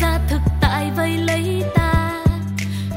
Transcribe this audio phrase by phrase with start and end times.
[0.00, 2.24] xa thực tại vây lấy ta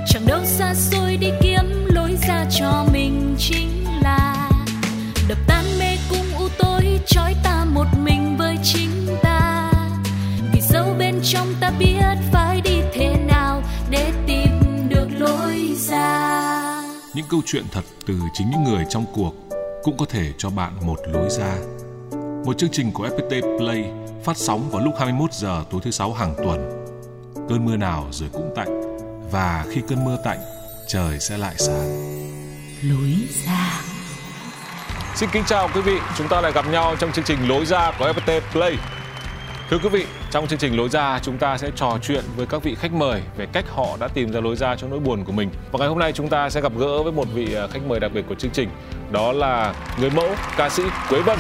[0.08, 4.50] chẳng đâu xa xôi đi kiếm lối ra cho mình chính là
[5.30, 9.72] đập tan mê cung u tối, trói ta một mình với chính ta
[10.54, 14.52] vì dẫu bên trong ta biết phải đi thế nào để tìm
[14.90, 16.82] được lối ra
[17.16, 19.34] Những câu chuyện thật từ chính những người trong cuộc
[19.84, 21.56] cũng có thể cho bạn một lối ra.
[22.46, 23.84] Một chương trình của FPT Play
[24.24, 26.83] phát sóng vào lúc 21 giờ tối thứ sáu hàng tuần.
[27.50, 28.98] Cơn mưa nào rồi cũng tạnh
[29.32, 30.40] và khi cơn mưa tạnh,
[30.88, 31.90] trời sẽ lại sáng.
[32.84, 33.14] lối
[33.46, 33.82] ra
[35.16, 37.92] Xin kính chào quý vị, chúng ta lại gặp nhau trong chương trình Lối ra
[38.00, 38.78] của FPT Play.
[39.70, 42.64] Thưa quý vị, trong chương trình Lối ra chúng ta sẽ trò chuyện với các
[42.64, 45.32] vị khách mời về cách họ đã tìm ra lối ra cho nỗi buồn của
[45.32, 45.50] mình.
[45.72, 48.00] Và ngày hôm nay chúng ta sẽ gặp gỡ với một vị à, khách mời
[48.00, 48.70] đặc biệt của chương trình,
[49.12, 51.40] đó là người mẫu ca sĩ Quế Vân.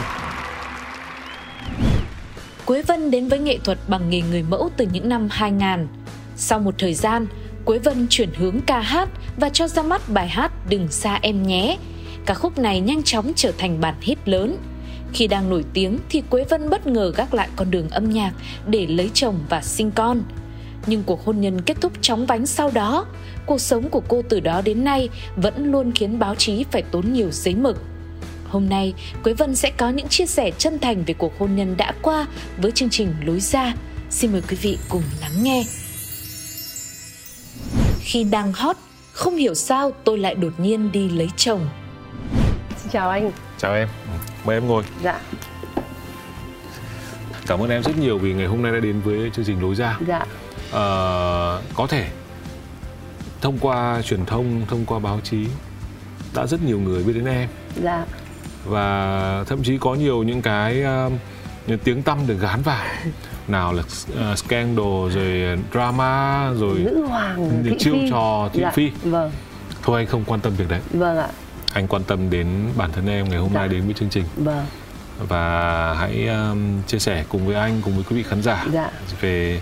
[2.65, 5.87] Quế Vân đến với nghệ thuật bằng nghề người mẫu từ những năm 2000.
[6.35, 7.27] Sau một thời gian,
[7.65, 11.43] Quế Vân chuyển hướng ca hát và cho ra mắt bài hát Đừng xa em
[11.43, 11.77] nhé.
[12.25, 14.57] Ca khúc này nhanh chóng trở thành bản hit lớn.
[15.13, 18.33] Khi đang nổi tiếng thì Quế Vân bất ngờ gác lại con đường âm nhạc
[18.67, 20.23] để lấy chồng và sinh con.
[20.87, 23.05] Nhưng cuộc hôn nhân kết thúc chóng vánh sau đó.
[23.45, 27.13] Cuộc sống của cô từ đó đến nay vẫn luôn khiến báo chí phải tốn
[27.13, 27.81] nhiều giấy mực.
[28.53, 31.77] Hôm nay, Quế Vân sẽ có những chia sẻ chân thành về cuộc hôn nhân
[31.77, 33.73] đã qua với chương trình Lối ra.
[34.09, 35.63] Xin mời quý vị cùng lắng nghe.
[37.99, 38.75] Khi đang hot,
[39.11, 41.69] không hiểu sao tôi lại đột nhiên đi lấy chồng.
[42.77, 43.31] Xin chào anh.
[43.57, 43.87] Chào em,
[44.45, 44.83] mời em ngồi.
[45.03, 45.21] Dạ,
[47.47, 49.75] Cảm ơn em rất nhiều vì ngày hôm nay đã đến với chương trình Lối
[49.75, 49.99] ra.
[50.07, 50.25] dạ,
[50.71, 52.09] Ờ, có thể
[53.41, 55.45] thông qua truyền thông, thông qua báo chí
[56.35, 57.49] đã rất nhiều người biết đến em
[57.83, 58.05] dạ,
[58.65, 61.13] và thậm chí có nhiều những cái um,
[61.67, 62.85] những tiếng tăm được gán vào
[63.47, 63.83] nào là
[64.31, 68.09] uh, scandal rồi drama rồi nữ hoàng thị chiêu phi.
[68.09, 68.91] trò thị dạ, phi.
[69.03, 69.31] Vâng,
[69.81, 70.79] thôi anh không quan tâm việc đấy.
[70.93, 71.27] Vâng ạ,
[71.73, 72.47] anh quan tâm đến
[72.77, 73.59] bản thân em ngày hôm Dạ.
[73.59, 74.23] nay đến với chương trình.
[74.35, 74.65] Vâng,
[75.27, 78.91] và hãy um, chia sẻ cùng với anh cùng với quý vị khán giả Dạ.
[79.21, 79.61] về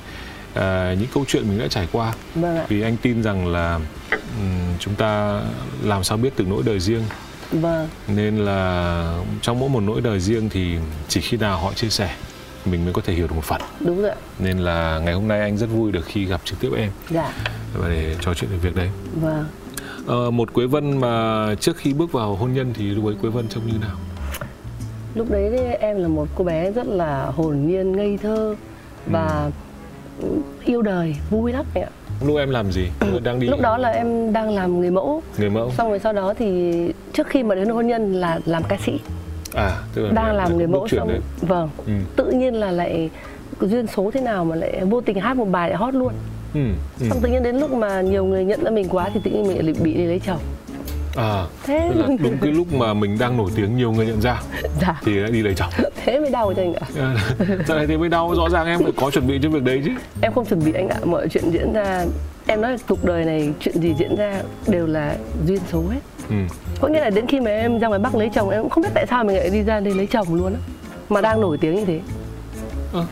[0.52, 0.60] uh,
[1.00, 2.14] những câu chuyện mình đã trải qua.
[2.36, 3.80] Vâng ạ, vì anh tin rằng là
[4.12, 5.42] ừm, chúng ta
[5.84, 7.04] làm sao biết từ nỗi đời riêng
[7.52, 11.90] vâng, nên là trong mỗi một nỗi đời riêng thì chỉ khi nào họ chia
[11.90, 12.16] sẻ
[12.66, 13.62] mình mới có thể hiểu được một phần.
[13.80, 16.70] Đúng rồi nên là ngày hôm nay anh rất vui được khi gặp trực tiếp
[16.78, 17.34] em dạ,
[17.74, 18.90] và để trò chuyện về việc đấy.
[19.22, 19.46] Vâng.
[20.08, 23.30] ờ, một Quế Vân mà trước khi bước vào hôn nhân thì lúc ấy Quế
[23.30, 23.98] Vân trông như nào?
[25.16, 28.56] Lúc đấy thì em là một cô bé rất là hồn nhiên, ngây thơ
[29.06, 29.52] và
[30.66, 31.90] yêu đời, vui lắm ạ.
[32.26, 32.88] Lúc em làm gì
[33.24, 36.14] đang đi Lúc đó là em đang làm người mẫu, người mẫu xong rồi sau
[36.14, 36.74] đó thì
[37.14, 39.00] trước khi mà đến hôn nhân là làm ca sĩ,
[39.54, 41.94] à tức là đang em làm người mẫu xong, đấy vâng, ừ.
[42.16, 43.10] tự nhiên là lại
[43.62, 46.14] duyên số thế nào mà lại vô tình hát một bài lại hot luôn.
[46.54, 46.60] Ừ.
[47.00, 47.06] Ừ.
[47.10, 49.48] xong tự nhiên đến lúc mà nhiều người nhận ra mình quá thì tự nhiên
[49.48, 50.40] mình lại bị đi lấy chồng
[51.16, 54.42] à thế là đúng cái lúc mà mình đang nổi tiếng nhiều người nhận ra.
[54.82, 55.02] Dạ.
[55.06, 55.70] Thì đã đi lấy chồng.
[56.06, 57.16] Thế mới đau cho anh ạ.
[57.68, 58.36] Giờ này thì mới đau.
[58.36, 59.92] Rõ ràng em phải có chuẩn bị cho việc đấy chứ.
[60.22, 60.98] Em không chuẩn bị anh ạ.
[61.06, 62.06] Mọi chuyện diễn ra
[62.48, 66.00] em nói cuộc đời này chuyện gì diễn ra đều là duyên số hết.
[66.30, 66.36] Ừ.
[66.82, 68.84] có nghĩa là đến khi mà em ra ngoài bắc lấy chồng em cũng không
[68.84, 70.60] biết tại sao mình lại đi ra đây lấy chồng luôn á.
[71.10, 72.00] Mà đang nổi tiếng như thế.
[72.94, 73.06] Ơ.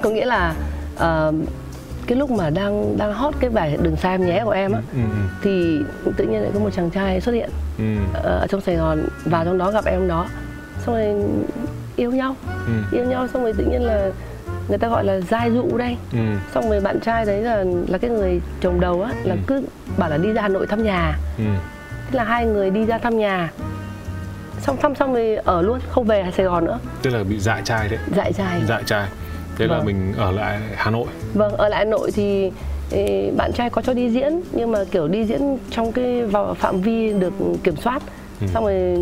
[0.00, 0.54] có nghĩa là
[0.96, 1.32] ờ,
[2.08, 4.80] cái lúc mà đang đang hot cái bài đừng sai em nhé của em á
[4.92, 4.98] Ừ.
[4.98, 5.08] ừ,
[5.42, 5.80] thì
[6.16, 7.84] tự nhiên lại có một chàng trai xuất hiện ừ.
[8.22, 10.26] ờ, ở trong Sài Gòn vào trong đó gặp em đó
[10.86, 11.14] xong rồi
[11.96, 12.36] yêu nhau
[12.66, 12.72] Ừ.
[12.96, 14.10] yêu nhau xong rồi tự nhiên là
[14.68, 16.18] người ta gọi là giai dụ đây Ừ.
[16.54, 19.40] xong rồi bạn trai đấy là là cái người chồng đầu á là Ừ.
[19.46, 19.62] cứ
[19.98, 21.44] bảo là đi ra Hà Nội thăm nhà Ừ.
[22.10, 23.52] thế là hai người đi ra thăm nhà
[24.60, 27.62] xong thăm xong rồi ở luôn không về Sài Gòn nữa tức là bị dại
[27.64, 29.08] trai đấy dại trai dại trai
[29.58, 29.86] thế là Vâng.
[29.86, 32.50] mình ở lại Hà Nội vâng ở lại Hà Nội thì
[33.36, 36.80] bạn trai có cho đi diễn nhưng mà kiểu đi diễn trong cái vào phạm
[36.80, 37.32] vi được
[37.64, 38.02] kiểm soát
[38.40, 38.46] Ừ.
[38.54, 38.98] xong rồi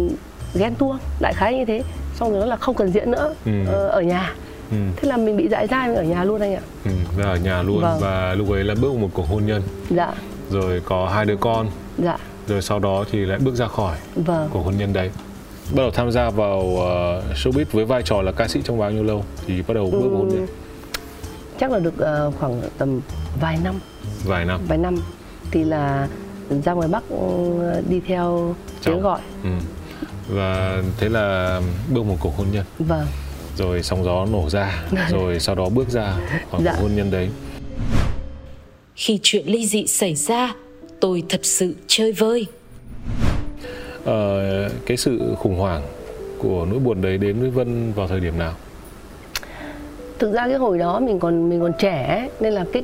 [0.54, 1.82] ghen tuông đại khái như thế
[2.14, 3.52] xong rồi nó là không cần diễn nữa Ừ.
[3.72, 4.32] ờ, ở nhà
[4.70, 4.76] ừ.
[4.96, 6.90] thế là mình bị dại dai mình ở nhà luôn anh ạ Ừ.
[7.22, 7.98] ở nhà luôn Vâng.
[8.00, 10.12] và lúc ấy là bước vào một cuộc hôn nhân dạ
[10.50, 11.66] rồi có hai đứa con
[11.98, 12.16] dạ
[12.48, 15.10] rồi sau đó thì lại bước ra khỏi vâng cuộc hôn nhân đấy
[15.70, 18.90] bắt đầu tham gia vào uh, showbiz với vai trò là ca sĩ trong bao
[18.90, 20.46] nhiêu lâu thì bắt đầu bước vào hôn nhân
[21.60, 23.00] chắc là được uh, khoảng tầm
[23.40, 23.74] vài năm.
[24.24, 24.60] Vài năm.
[24.68, 24.96] Vài năm.
[25.50, 26.08] Thì là
[26.64, 28.54] ra ngoài bắc ừ, đi theo
[28.84, 29.20] tiếng gọi.
[29.42, 29.50] Ừ.
[30.28, 31.60] và thế là
[31.92, 32.64] bước một cuộc hôn nhân.
[32.78, 33.06] Vâng.
[33.56, 36.16] Rồi sóng gió nổ ra rồi sau đó bước ra
[36.50, 36.72] khỏi dạ.
[36.72, 37.28] cuộc hôn nhân đấy.
[38.94, 40.54] Khi chuyện ly dị xảy ra
[41.00, 42.46] tôi thật sự chơi vơi
[44.06, 45.82] ờ, cái sự khủng hoảng
[46.38, 48.52] của nỗi buồn đấy đến với Vân vào thời điểm nào?
[50.18, 52.82] Thực ra cái hồi đó mình còn mình còn trẻ nên là cái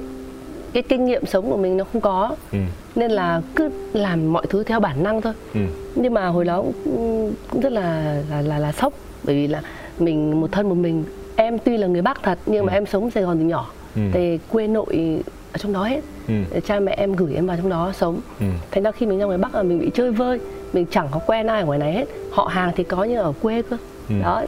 [0.73, 2.59] cái kinh nghiệm sống của mình nó không có ừ.
[2.95, 5.61] nên là cứ làm mọi thứ theo bản năng thôi ừ.
[5.95, 8.93] nhưng mà hồi đó cũng, cũng rất là là là là sốc
[9.25, 9.63] bởi vì là
[9.99, 11.05] mình một thân một mình
[11.37, 12.67] em tuy là người bắc thật nhưng ừ.
[12.67, 14.03] mà em sống sài gòn từ nhỏ ừ.
[14.13, 15.23] thì quê nội
[15.53, 16.61] ở trong đó hết ừ.
[16.65, 18.47] cha mẹ em gửi em vào trong đó sống ừ.
[18.71, 20.41] thành ra khi mình ra ngoài bắc là mình bị chơi vơi
[20.73, 23.33] mình chẳng có quen ai ở ngoài này hết họ hàng thì có như ở
[23.43, 23.77] quê cơ
[24.09, 24.15] ừ.
[24.23, 24.43] đó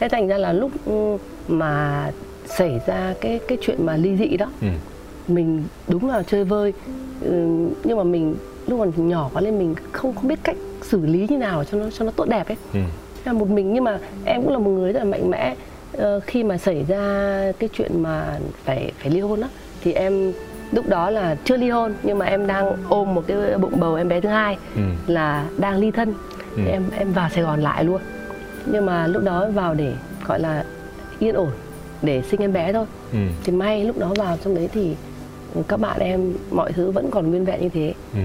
[0.00, 0.70] thế thành ra là lúc
[1.48, 2.10] mà
[2.46, 4.68] xảy ra cái cái chuyện mà ly dị đó ừ.
[5.28, 6.72] mình đúng là chơi vơi
[7.22, 7.30] ừ,
[7.84, 11.26] nhưng mà mình lúc còn nhỏ quá lên mình không không biết cách xử lý
[11.28, 12.80] như nào cho nó cho nó tốt đẹp ấy ừ.
[13.24, 15.56] là một mình nhưng mà em cũng là một người rất là mạnh mẽ
[15.96, 19.48] uh, khi mà xảy ra cái chuyện mà phải phải ly hôn đó
[19.86, 20.32] thì em
[20.72, 23.94] lúc đó là chưa ly hôn nhưng mà em đang ôm một cái bụng bầu
[23.94, 24.82] em bé thứ hai ừ.
[25.06, 26.14] là đang ly thân
[26.56, 26.56] ừ.
[26.56, 28.00] thì em em vào Sài Gòn lại luôn
[28.66, 29.92] nhưng mà lúc đó vào để
[30.26, 30.64] gọi là
[31.18, 31.50] yên ổn
[32.02, 33.18] để sinh em bé thôi ừ.
[33.44, 34.94] thì may lúc đó vào trong đấy thì
[35.68, 38.20] các bạn em mọi thứ vẫn còn nguyên vẹn như thế ừ.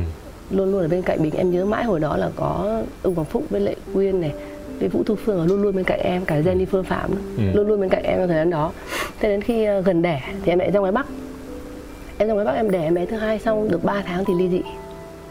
[0.52, 3.28] luôn luôn ở bên cạnh mình em nhớ mãi hồi đó là có ông Hoàng
[3.28, 4.34] Phúc với Lệ Quyên này
[4.80, 7.44] với Vũ Thu Phương luôn luôn bên cạnh em cả Jenny Phương Phạm ừ.
[7.54, 8.72] luôn luôn bên cạnh em trong thời gian đó
[9.19, 11.06] thế đến khi ờ, gần đẻ thì em lại ra ngoài Bắc
[12.21, 14.33] em ra ngoài bắc em đẻ em bé thứ hai xong được 3 tháng thì
[14.33, 14.62] ly dị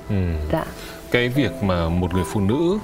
[0.08, 0.16] ừ.
[0.52, 0.64] dạ
[1.10, 2.78] cái việc mà một người phụ nữ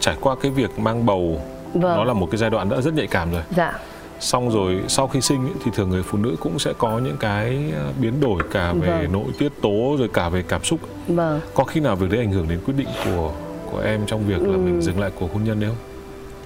[0.00, 1.40] trải qua cái việc mang bầu
[1.74, 1.96] vâng.
[1.96, 3.72] nó là một cái giai đoạn đã rất nhạy cảm rồi dạ
[4.20, 7.16] xong rồi sau khi sinh ấy, thì thường người phụ nữ cũng sẽ có những
[7.20, 9.12] cái ờ, biến đổi cả về vâng.
[9.12, 11.40] nội tiết tố rồi cả về cảm xúc vâng.
[11.54, 13.32] có khi nào việc đấy ảnh hưởng đến quyết định của
[13.72, 14.58] của em trong việc là ừ.
[14.58, 15.78] mình dừng lại cuộc hôn nhân đấy không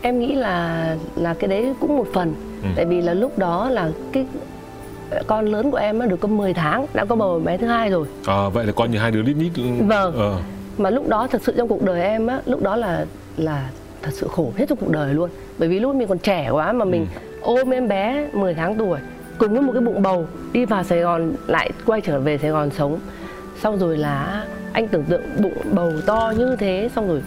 [0.03, 2.69] em nghĩ là là cái đấy cũng một phần ừ.
[2.77, 4.27] tại vì là lúc đó là cái
[5.27, 8.07] con lớn của em được có 10 tháng đã có bầu bé thứ hai rồi.
[8.27, 9.53] À vậy là con như hai đứa lít nhít
[9.87, 10.15] vâng.
[10.17, 10.39] Ờ.
[10.79, 13.07] mà lúc đó thật sự trong cuộc đời em á lúc đó là
[13.37, 13.71] là
[14.03, 15.31] thật sự khổ hết trong cuộc đời luôn.
[15.59, 17.21] Bởi vì lúc mình còn trẻ quá mà mình ừ.
[17.43, 18.99] ôm em bé 10 tháng tuổi
[19.39, 22.51] cùng với một cái bụng bầu đi vào Sài Gòn lại quay trở về Sài
[22.51, 22.99] Gòn sống.
[23.63, 27.23] Xong rồi là anh tưởng tượng bụng bầu to như thế xong rồi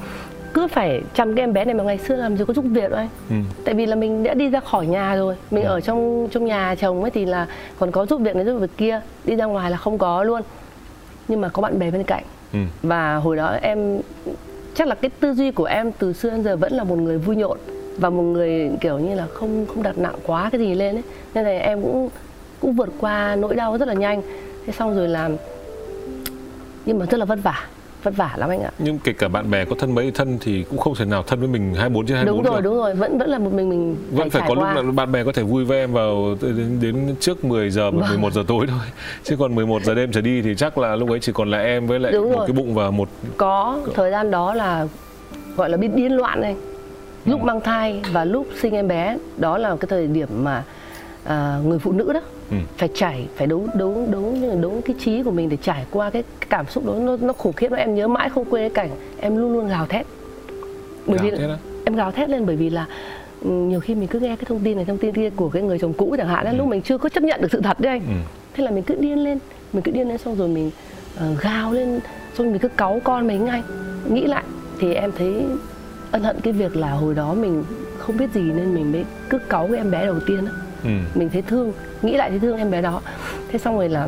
[0.53, 2.91] cứ phải chăm cái em bé này mà ngày xưa làm gì có giúp việc
[2.91, 3.35] đâu anh ừ.
[3.65, 5.67] tại vì là mình đã đi ra khỏi nhà rồi mình ừ.
[5.67, 7.47] ở trong trong nhà chồng ấy thì là
[7.79, 10.41] còn có giúp việc này giúp việc kia đi ra ngoài là không có luôn
[11.27, 12.23] nhưng mà có bạn bè bên cạnh
[12.53, 12.59] ừ.
[12.83, 13.99] và hồi đó em
[14.75, 17.17] chắc là cái tư duy của em từ xưa đến giờ vẫn là một người
[17.17, 17.57] vui nhộn
[17.97, 21.03] và một người kiểu như là không không đặt nặng quá cái gì lên ấy
[21.33, 22.09] nên là em cũng
[22.59, 24.21] cũng vượt qua nỗi đau rất là nhanh
[24.65, 25.35] thế xong rồi làm
[26.85, 27.67] nhưng mà rất là vất vả
[28.03, 30.63] vất vả lắm anh ạ nhưng kể cả bạn bè có thân mấy thân thì
[30.69, 32.69] cũng không thể nào thân với mình 24 trên 24 đúng rồi được.
[32.69, 34.73] đúng rồi vẫn vẫn là một mình mình vẫn phải, phải có qua.
[34.73, 37.91] lúc là bạn bè có thể vui với em vào đến, đến trước 10 giờ
[37.91, 38.79] và 11 giờ tối thôi
[39.23, 41.61] chứ còn 11 giờ đêm trở đi thì chắc là lúc ấy chỉ còn là
[41.61, 42.47] em với lại đúng một rồi.
[42.47, 44.87] cái bụng và một có thời gian đó là
[45.55, 46.55] gọi là biết điên loạn này
[47.25, 47.45] lúc ừ.
[47.45, 50.63] mang thai và lúc sinh em bé đó là cái thời điểm mà
[51.23, 52.21] à, người phụ nữ đó
[52.51, 52.57] ừ.
[52.77, 56.23] phải trải phải đấu đấu đấu đấu cái trí của mình để trải qua cái,
[56.39, 56.93] cái cảm xúc đó.
[56.99, 59.85] Nó nó khủng khiếp em nhớ mãi không quên cái cảnh em luôn luôn gào
[59.85, 60.05] thét.
[61.07, 61.49] Bởi gào vì thét
[61.85, 62.85] em gào thét lên bởi vì là
[63.41, 65.61] ừ, nhiều khi mình cứ nghe cái thông tin này thông tin kia của cái
[65.61, 66.57] người chồng cũ chẳng hạn ừ.
[66.57, 68.01] lúc mình chưa có chấp nhận được sự thật đấy anh.
[68.01, 68.13] Ừ.
[68.53, 69.39] thế là mình cứ điên lên
[69.73, 70.71] mình cứ điên lên xong rồi mình
[71.15, 71.99] uh, gào lên
[72.37, 73.63] xong mình cứ cáu con mình anh
[74.09, 74.43] nghĩ lại
[74.79, 75.45] thì em thấy
[76.11, 77.63] ân hận cái việc là hồi đó mình
[77.97, 80.51] không biết gì nên mình mới cứ cáu cái em bé đầu tiên đó
[80.83, 80.89] ừ.
[81.15, 83.01] mình thấy thương nghĩ lại thấy thương em bé đó
[83.47, 84.07] thế xong rồi là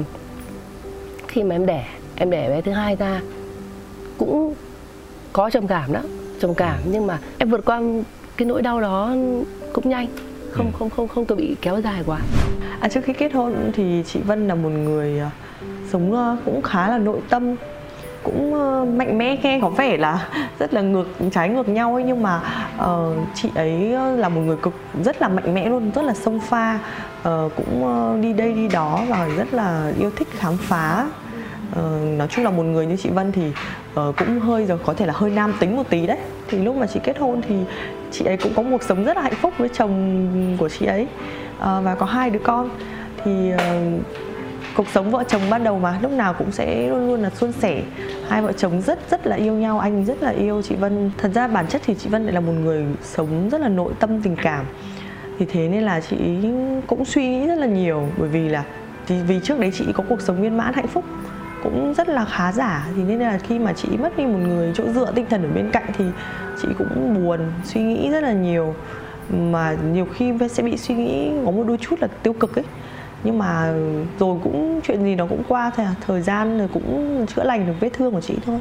[1.28, 3.22] khi mà em đẻ em đẻ bé thứ hai ra
[4.18, 4.54] cũng
[5.34, 6.02] có trầm cảm đó
[6.40, 6.90] trầm cảm ừ.
[6.92, 7.82] nhưng mà em vượt qua
[8.38, 9.16] cái nỗi đau đó
[9.74, 10.08] cũng nhanh
[10.52, 10.72] không ừ.
[10.80, 12.20] không không không tôi bị kéo dài quá
[12.80, 15.32] à, trước khi kết hôn thì chị Vân là một người à,
[15.92, 17.56] sống à, cũng khá là nội tâm
[18.24, 20.28] cũng ờ, mạnh mẽ nghe có vẻ là
[20.60, 22.42] rất là ngược trái ngược nhau ấy nhưng mà
[22.78, 24.74] uh, chị ấy ờ, là một người cực
[25.04, 26.80] rất là mạnh mẽ luôn rất là sông pha
[27.20, 31.08] uh, cũng uh, đi đây đi đó và rất là yêu thích khám phá.
[31.72, 33.52] Uh, nói chung là một người như chị Vân thì
[34.00, 36.18] uh, cũng hơi rồi có thể là hơi nam tính một tí đấy.
[36.48, 37.56] Thì lúc mà chị kết hôn thì
[38.12, 41.08] chị ấy cũng có cuộc sống rất là hạnh phúc với chồng của chị ấy
[41.58, 42.70] uh, và có hai đứa con.
[43.24, 43.62] Thì uh,
[44.76, 47.52] cuộc sống vợ chồng ban đầu mà, lúc nào cũng sẽ luôn luôn là suôn
[47.52, 47.82] sẻ.
[48.30, 51.12] Hai vợ chồng rất rất là yêu nhau, anh rất là yêu chị Vân.
[51.18, 53.94] Thật ra bản chất thì chị Vân lại là một người sống rất là nội
[54.00, 54.66] tâm tình cảm.
[55.40, 56.18] Thì thế nên là chị
[56.88, 58.64] cũng suy nghĩ rất là nhiều, bởi vì là
[59.08, 61.06] thì vì trước đấy chị có cuộc sống viên mãn hạnh phúc,
[61.64, 62.88] cũng rất là khá giả.
[62.96, 65.50] Thì nên là khi mà chị mất đi một người chỗ dựa tinh thần ở
[65.56, 66.06] bên cạnh thì
[66.62, 68.76] chị cũng buồn, suy nghĩ rất là nhiều.
[69.30, 72.66] Mà nhiều khi sẽ bị suy nghĩ có một đôi chút là tiêu cực ấy
[73.24, 73.74] nhưng mà
[74.20, 77.68] rồi cũng chuyện gì nó cũng qua thôi à thời gian rồi cũng chữa lành
[77.68, 78.60] được vết thương của chị thôi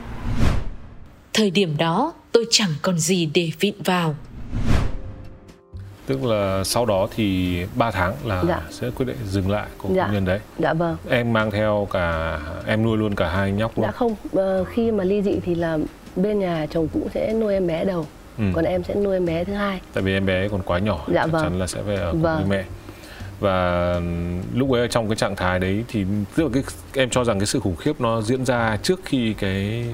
[1.32, 4.14] thời điểm đó tôi chẳng còn gì để vịn vào
[6.06, 8.60] tức là sau đó thì 3 tháng là dạ.
[8.70, 10.04] sẽ quyết định dừng lại cuộc dạ.
[10.04, 13.78] hôn nhân đấy dạ vâng em mang theo cả em nuôi luôn cả hai nhóc
[13.78, 15.78] luôn dạ không ờ, khi mà ly dị thì là
[16.16, 18.06] bên nhà chồng cũ sẽ nuôi em bé đầu
[18.38, 18.44] ừ.
[18.54, 21.04] còn em sẽ nuôi em bé thứ hai tại vì em bé còn quá nhỏ
[21.08, 21.42] dạ chắc vâng.
[21.42, 22.36] chắn là sẽ về ở cùng vâng.
[22.36, 22.64] với mẹ
[23.40, 23.94] và
[24.54, 26.04] lúc ấy trong cái trạng thái đấy thì
[26.36, 26.62] tức là cái
[26.94, 29.86] em cho rằng cái sự khủng khiếp nó diễn ra trước khi cái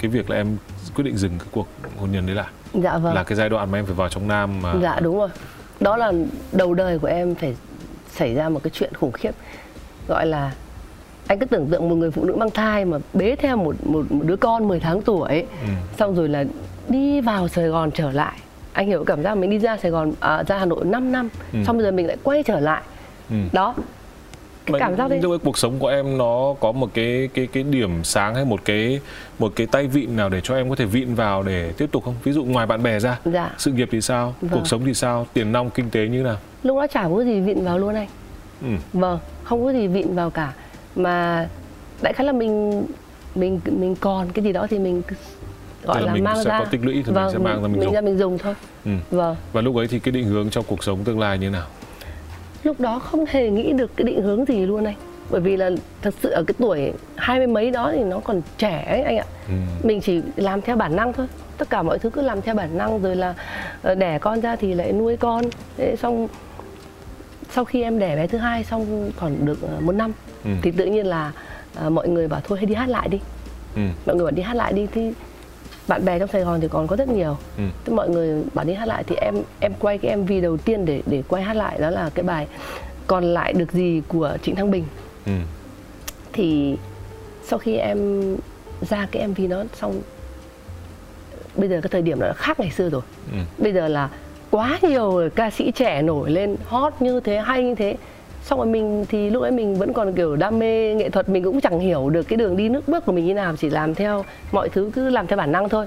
[0.00, 0.56] cái việc là em
[0.94, 1.66] quyết định dừng cái cuộc
[1.98, 3.14] hôn nhân đấy lại dạ vâng.
[3.14, 4.74] Là cái giai đoạn mà em phải vào trong nam mà.
[4.82, 5.28] Dạ đúng rồi.
[5.80, 6.12] Đó là
[6.52, 7.56] đầu đời của em phải
[8.10, 9.30] xảy ra một cái chuyện khủng khiếp
[10.08, 10.52] gọi là
[11.26, 14.12] anh cứ tưởng tượng một người phụ nữ mang thai mà bế theo một một,
[14.12, 15.68] một đứa con 10 tháng tuổi ừ.
[15.98, 16.44] xong rồi là
[16.88, 18.38] đi vào Sài Gòn trở lại
[18.72, 21.28] anh hiểu cảm giác mình đi ra Sài Gòn à, ra Hà Nội 5 năm
[21.52, 21.58] ừ.
[21.66, 22.82] xong bây giờ mình lại quay trở lại
[23.30, 23.36] ừ.
[23.52, 23.74] đó
[24.66, 27.62] cái cảm giác đấy cái cuộc sống của em nó có một cái cái cái
[27.62, 29.00] điểm sáng hay một cái
[29.38, 32.04] một cái tay vịn nào để cho em có thể vịn vào để tiếp tục
[32.04, 33.50] không ví dụ ngoài bạn bè ra dạ.
[33.58, 34.50] sự nghiệp thì sao vâng.
[34.52, 37.40] cuộc sống thì sao tiền nong kinh tế như nào lúc đó chả có gì
[37.40, 38.08] vịn vào luôn anh
[38.62, 38.68] ừ.
[38.92, 40.52] vâng không có gì vịn vào cả
[40.96, 41.48] mà
[42.02, 42.84] đại khái là mình
[43.34, 45.02] mình mình còn cái gì đó thì mình
[45.82, 47.62] gọi là, là mình mang sẽ ra có tích lũy thì vâng, mình sẽ mang
[47.62, 47.94] ra mình, mình dùng.
[47.94, 48.90] ra mình dùng thôi ừ.
[49.10, 51.66] vâng và lúc ấy thì cái định hướng trong cuộc sống tương lai như nào
[52.64, 54.96] lúc đó không hề nghĩ được cái định hướng gì luôn anh
[55.30, 55.70] bởi vì là
[56.02, 59.16] thật sự ở cái tuổi hai mươi mấy đó thì nó còn trẻ ấy anh
[59.16, 59.54] ạ ừ.
[59.82, 61.26] mình chỉ làm theo bản năng thôi
[61.58, 63.34] tất cả mọi thứ cứ làm theo bản năng rồi là
[63.82, 65.44] ờ, đẻ con ra thì lại nuôi con
[65.76, 66.28] thế xong
[67.50, 70.12] sau khi em đẻ bé thứ hai xong còn được ờ, một năm
[70.44, 70.50] ừ.
[70.62, 71.32] thì tự nhiên là
[71.86, 73.20] uh, mọi người bảo thôi hãy đi hát lại đi
[73.76, 73.82] ừ.
[74.06, 75.12] mọi người bảo đi hát lại đi thì
[75.88, 77.92] bạn bè trong Sài Gòn thì còn có rất nhiều ừ.
[77.92, 81.02] Mọi người bảo đi hát lại thì em em quay cái MV đầu tiên để
[81.06, 82.46] để quay hát lại đó là cái bài
[83.06, 84.84] còn lại được gì của Trịnh Thăng Bình
[85.26, 85.32] ừ.
[86.32, 86.76] thì
[87.44, 88.22] sau khi em
[88.80, 90.02] ra cái MV đó xong
[91.56, 93.38] bây giờ cái thời điểm đó khác ngày xưa rồi ừ.
[93.58, 94.08] bây giờ là
[94.50, 97.96] quá nhiều ca sĩ trẻ nổi lên hot như thế hay như thế
[98.42, 101.44] xong rồi mình thì lúc ấy mình vẫn còn kiểu đam mê nghệ thuật mình
[101.44, 103.94] cũng chẳng hiểu được cái đường đi nước bước của mình như nào chỉ làm
[103.94, 105.86] theo mọi thứ cứ làm theo bản năng thôi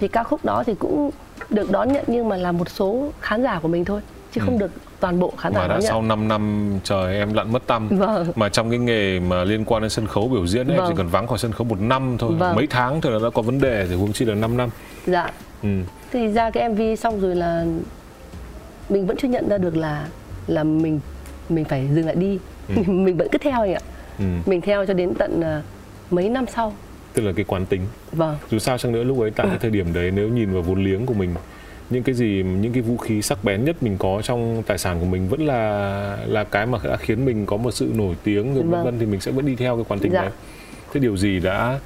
[0.00, 1.10] thì ca khúc đó thì cũng
[1.50, 4.00] được đón nhận nhưng mà là một số khán giả của mình thôi
[4.32, 4.44] chứ ừ.
[4.44, 4.70] không được
[5.00, 8.26] toàn bộ khán giả mà đã sau 5 năm trời em lặn mất tâm vâng.
[8.36, 10.86] mà trong cái nghề mà liên quan đến sân khấu biểu diễn ấy, vâng.
[10.86, 12.56] em chỉ cần vắng khỏi sân khấu một năm thôi vâng.
[12.56, 14.68] mấy tháng thôi là đã có vấn đề thì huống chi là 5 năm
[15.06, 15.30] dạ
[15.62, 15.68] ừ.
[16.12, 17.64] thì ra cái mv xong rồi là
[18.88, 20.06] mình vẫn chưa nhận ra được là
[20.46, 21.00] là mình
[21.50, 22.38] mình phải dừng lại đi
[22.68, 22.74] ừ.
[22.86, 23.80] mình vẫn cứ theo anh ạ
[24.18, 24.24] ừ.
[24.46, 25.64] mình theo cho đến tận uh,
[26.12, 26.74] mấy năm sau
[27.14, 27.80] tức là cái quán tính
[28.12, 30.62] vâng dù sao chăng nữa lúc ấy tại cái thời điểm đấy nếu nhìn vào
[30.62, 31.34] vốn liếng của mình
[31.90, 35.00] những cái gì những cái vũ khí sắc bén nhất mình có trong tài sản
[35.00, 38.54] của mình vẫn là là cái mà đã khiến mình có một sự nổi tiếng
[38.54, 38.96] rồi vân vân vâng.
[38.98, 40.22] thì mình sẽ vẫn đi theo cái quán tính dạ.
[40.22, 40.30] đấy
[40.92, 41.78] thế điều gì đã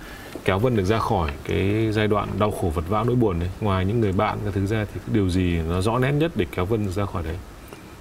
[0.45, 3.49] kéo vân được ra khỏi cái giai đoạn đau khổ vật vã nỗi buồn đấy
[3.61, 6.47] ngoài những người bạn cái thứ ra thì điều gì nó rõ nét nhất để
[6.57, 7.37] kéo vân được ra khỏi đấy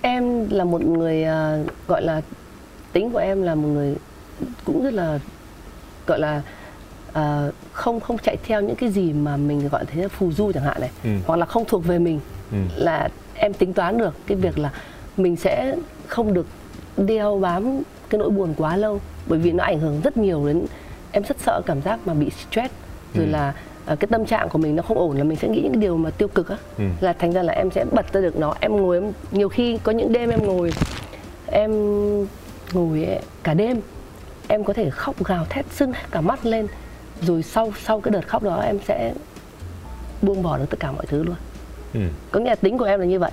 [0.03, 2.21] em là một người uh, gọi là
[2.93, 3.95] tính của em là một người
[4.65, 5.19] cũng rất là
[6.07, 6.41] gọi là
[7.09, 10.51] uh, không không chạy theo những cái gì mà mình gọi thế là phù du
[10.51, 11.09] chẳng hạn này ừ.
[11.25, 12.19] hoặc là không thuộc về mình
[12.51, 12.57] ừ.
[12.75, 14.71] là em tính toán được cái việc là
[15.17, 15.75] mình sẽ
[16.07, 16.47] không được
[16.97, 20.65] đeo bám cái nỗi buồn quá lâu bởi vì nó ảnh hưởng rất nhiều đến
[21.11, 22.73] em rất sợ cảm giác mà bị stress
[23.13, 23.31] rồi ừ.
[23.31, 23.53] là
[23.85, 25.97] cái tâm trạng của mình nó không ổn là mình sẽ nghĩ những cái điều
[25.97, 26.83] mà tiêu cực á ừ.
[26.99, 29.77] là thành ra là em sẽ bật ra được nó em ngồi em nhiều khi
[29.83, 30.71] có những đêm em ngồi
[31.47, 31.71] em
[32.73, 33.07] ngồi
[33.43, 33.81] cả đêm
[34.47, 36.67] em có thể khóc gào thét sưng cả mắt lên
[37.21, 39.13] rồi sau sau cái đợt khóc đó em sẽ
[40.21, 41.35] buông bỏ được tất cả mọi thứ luôn
[41.93, 41.99] ừ.
[42.31, 43.31] có nghĩa là tính của em là như vậy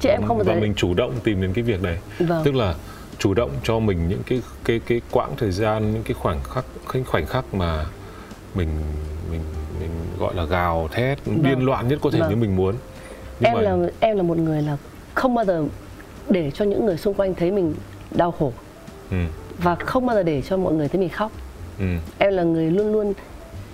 [0.00, 2.44] chứ em không bao giờ và mình chủ động tìm đến cái việc này vâng.
[2.44, 2.74] tức là
[3.18, 6.64] chủ động cho mình những cái cái cái quãng thời gian những cái khoảnh khắc
[6.92, 7.84] cái khoảnh khắc mà
[8.54, 8.68] mình
[9.30, 9.40] mình
[9.80, 11.42] mình gọi là gào thét vâng.
[11.42, 12.30] điên loạn nhất có thể vâng.
[12.30, 12.74] như mình muốn
[13.40, 13.60] Nhưng em mà...
[13.60, 14.76] là em là một người là
[15.14, 15.64] không bao giờ
[16.28, 17.74] để cho những người xung quanh thấy mình
[18.10, 18.52] đau khổ
[19.10, 19.16] ừ.
[19.58, 21.32] và không bao giờ để cho mọi người thấy mình khóc
[21.78, 21.84] ừ.
[22.18, 23.12] em là người luôn luôn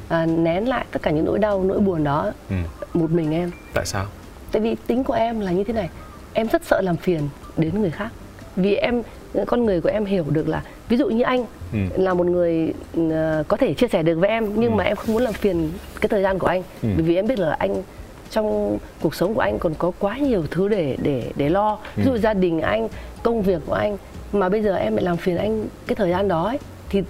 [0.08, 2.56] à, nén lại tất cả những nỗi đau nỗi buồn đó ừ.
[2.94, 4.06] một mình em tại sao
[4.52, 5.88] tại vì tính của em là như thế này
[6.32, 8.08] em rất sợ làm phiền đến người khác
[8.56, 9.02] vì em
[9.46, 12.02] con người của em hiểu được là ví dụ như anh ừ.
[12.02, 13.12] là một người uh,
[13.49, 14.76] có thể chia sẻ được với em nhưng ừ.
[14.76, 16.88] mà em không muốn làm phiền cái thời gian của anh ừ.
[16.95, 17.83] bởi vì em biết là anh
[18.31, 22.04] trong cuộc sống của anh còn có quá nhiều thứ để để để lo ví
[22.04, 22.19] dụ ừ.
[22.19, 22.88] gia đình anh
[23.23, 23.97] công việc của anh
[24.33, 27.02] mà bây giờ em lại làm phiền anh cái thời gian đó ấy, thì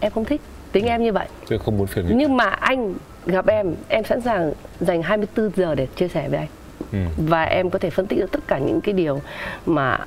[0.00, 0.40] em không thích
[0.72, 2.94] tính em như vậy Chứ không muốn phiền nhưng mà anh
[3.26, 6.48] gặp em em sẵn sàng dành 24 giờ để chia sẻ với anh
[6.92, 6.98] Ừ.
[7.28, 9.20] và em có thể phân tích được tất cả những cái điều
[9.66, 9.98] mà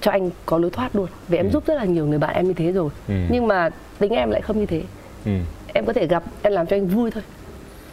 [0.00, 1.06] cho anh có lối thoát luôn.
[1.28, 1.50] Vì em Ừ.
[1.52, 2.90] giúp rất là nhiều người bạn em như thế rồi.
[3.08, 3.14] Ừ.
[3.30, 4.82] nhưng mà tính em lại không như thế.
[5.24, 5.30] Ừ.
[5.74, 7.22] em có thể gặp em làm cho anh vui thôi.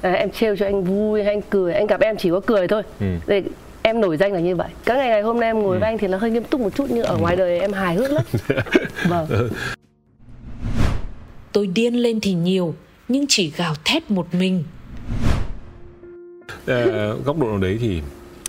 [0.01, 1.73] À, em trêu cho anh vui hay anh cười.
[1.73, 2.83] Anh gặp em chỉ có cười thôi.
[2.99, 3.05] Ừ.
[3.27, 3.43] để
[3.81, 4.67] em nổi danh là như vậy.
[4.85, 6.69] Các ngày ngày hôm nay em ngồi với anh thì nó hơi nghiêm túc một
[6.75, 8.23] chút nhưng ở ngoài đời em hài hước lắm.
[9.09, 9.49] Vâng.
[11.51, 12.73] Tôi điên lên thì nhiều,
[13.07, 14.63] nhưng chỉ gào thét một mình.
[16.65, 18.01] Ờ, góc độ nào đấy thì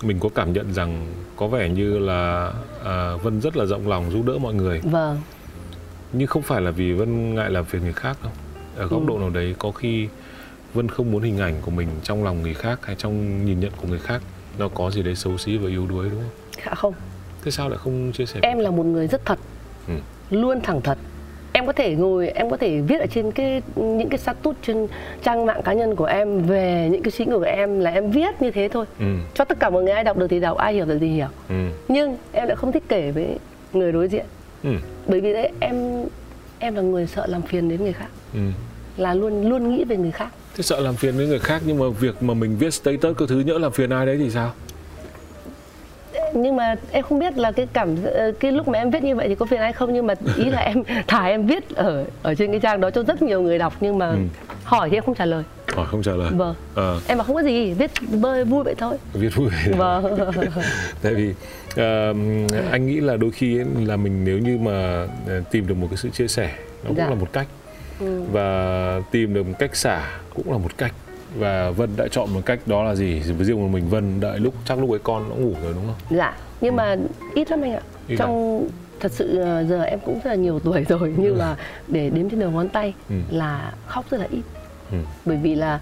[0.02, 1.06] mình có cảm nhận rằng
[1.36, 2.52] có vẻ như là
[2.84, 5.20] à, Vân rất là rộng lòng giúp đỡ mọi người vâng
[6.12, 8.32] nhưng không phải là vì Vân ngại làm phiền người khác đâu
[8.76, 9.06] ở góc Ừ.
[9.08, 10.08] độ nào đấy có khi
[10.74, 13.72] Vân không muốn hình ảnh của mình trong lòng người khác hay trong nhìn nhận
[13.76, 14.22] của người khác
[14.58, 16.62] nó có gì đấy xấu xí và yếu đuối đúng không?
[16.66, 16.94] dạ không
[17.44, 18.40] Thế sao lại không chia sẻ?
[18.42, 19.38] em là một người rất thật
[19.88, 19.94] Ừ.
[20.30, 20.98] luôn thẳng thật
[21.62, 24.86] em có thể ngồi em có thể viết ở trên cái những cái status trên
[25.22, 28.10] trang mạng cá nhân của em về những cái suy nghĩ của em là em
[28.10, 28.86] viết như thế thôi.
[28.98, 29.04] Ừ,
[29.34, 31.26] cho tất cả mọi người ai đọc được thì đọc ai hiểu được thì hiểu.
[31.48, 31.54] Ừ,
[31.88, 33.26] nhưng em lại không thích kể với
[33.72, 34.24] người đối diện.
[34.62, 34.70] Ừ,
[35.06, 36.04] bởi vì đấy em
[36.58, 38.08] em là người sợ làm phiền đến người khác.
[38.34, 38.40] Ừ.
[38.96, 40.28] là luôn luôn nghĩ về người khác.
[40.56, 43.28] Thế sợ làm phiền với người khác nhưng mà việc mà mình viết status cái
[43.28, 44.52] thứ nhỡ làm phiền ai đấy thì sao?
[46.34, 49.16] Nhưng mà em không biết là cái cảm ờ, cái lúc mà em viết như
[49.16, 52.04] vậy thì có phiền hay không nhưng mà ý là em thả em viết ở
[52.22, 54.16] ở trên cái trang đó cho rất nhiều người đọc nhưng mà Ừ.
[54.64, 56.30] hỏi thì em không trả lời Hỏi không trả lời.
[56.34, 59.48] vâng Ờ, em bảo không có gì viết bơi vui vậy thôi viết vui.
[59.76, 60.16] vâng
[61.02, 61.34] Tại vì
[61.76, 62.14] ờ,
[62.70, 65.06] anh nghĩ là đôi khi ấy, là mình nếu như mà
[65.50, 66.50] tìm được một cái sự chia sẻ
[66.82, 67.08] nó cũng Dạ.
[67.08, 67.46] là một cách
[68.00, 68.22] Ừ.
[68.32, 70.92] và tìm được một cách xả cũng là một cách
[71.38, 73.20] và Vân đã chọn một cách đó là gì?
[73.36, 75.84] Với riêng một mình Vân đợi lúc chắc lúc ấy con nó ngủ rồi đúng
[75.86, 76.16] không?
[76.18, 76.96] dạ nhưng mà
[77.34, 78.64] ít lắm anh ạ Ít trong
[79.00, 81.56] thật sự ờ, giờ em cũng rất là nhiều tuổi rồi nhưng mà
[81.88, 83.14] để đếm trên đầu ngón tay Ừ.
[83.30, 84.42] là khóc rất là ít
[84.90, 84.96] Ừ.
[85.24, 85.80] bởi vì là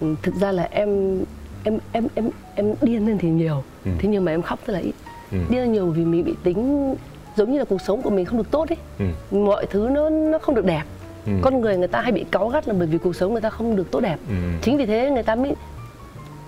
[0.00, 1.18] ừ, thực ra là em
[1.64, 3.90] em em em em điên lên thì nhiều Ừ.
[3.98, 4.92] thế nhưng mà em khóc rất là ít
[5.32, 5.38] Ừ.
[5.50, 6.94] điên là nhiều vì mình bị tính
[7.36, 9.36] giống như là cuộc sống của mình không được tốt ấy Ừ.
[9.38, 11.01] mọi thứ nó nó không được đẹp Ừ.
[11.42, 13.50] con người người ta hay bị cáu gắt là bởi vì cuộc sống người ta
[13.50, 14.34] không được tốt đẹp Ừ.
[14.62, 15.54] chính vì thế người ta mới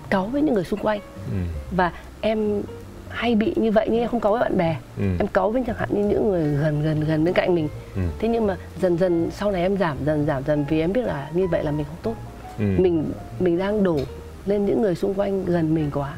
[0.09, 0.99] cáu với những người xung quanh
[1.31, 1.37] Ừ.
[1.71, 2.61] và em
[3.09, 5.03] hay bị như vậy nhưng em không cáu với bạn bè Ừ.
[5.19, 8.01] em cáu với chẳng hạn như những người gần gần gần bên cạnh mình Ừ.
[8.19, 11.01] thế nhưng mà dần dần sau này em giảm dần giảm dần vì em biết
[11.05, 12.15] là như vậy là mình không tốt
[12.59, 12.65] Ừ.
[12.77, 13.99] mình mình đang đổ
[14.45, 16.13] lên những người xung quanh gần mình quá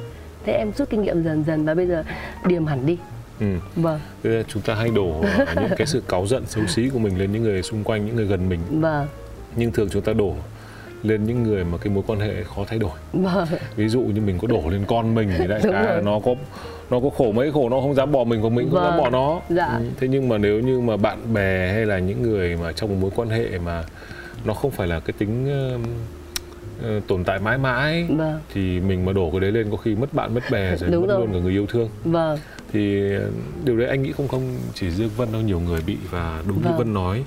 [0.45, 2.03] thế em rút kinh nghiệm dần dần và bây giờ
[2.47, 2.97] điềm hẳn đi
[3.39, 3.45] Ừ.
[3.75, 3.99] vâng
[4.47, 5.23] chúng ta hay đổ
[5.55, 8.15] những cái sự cáu giận xấu xí của mình lên những người xung quanh, những
[8.15, 9.07] người gần mình vâng
[9.55, 10.33] nhưng thường chúng ta đổ
[11.03, 14.21] lên những người mà cái mối quan hệ khó thay đổi vâng ví dụ như
[14.21, 16.01] mình có đổ lên con mình thì đại rồi.
[16.03, 16.35] nó có
[16.89, 18.97] nó có khổ mấy khổ nó không dám bỏ mình của mình cũng dám Vâng.
[19.03, 19.65] bỏ nó Dạ.
[19.77, 22.89] Ừ, thế nhưng mà nếu như mà bạn bè hay là những người mà trong
[22.89, 23.83] một mối quan hệ mà
[24.45, 25.77] nó không phải là cái tính ờ, ờ,
[27.07, 28.39] tồn tại mãi mãi Vâng.
[28.53, 31.01] thì mình mà đổ cái đấy lên có khi mất bạn mất bè rồi Đúng
[31.07, 31.19] mất rồi.
[31.19, 32.39] luôn cả người yêu thương vâng
[32.71, 33.29] thì ờ,
[33.63, 36.57] điều đấy anh nghĩ không không chỉ riêng Vân đâu nhiều người bị và đúng
[36.57, 36.77] như Vâng.
[36.77, 37.23] Vân nói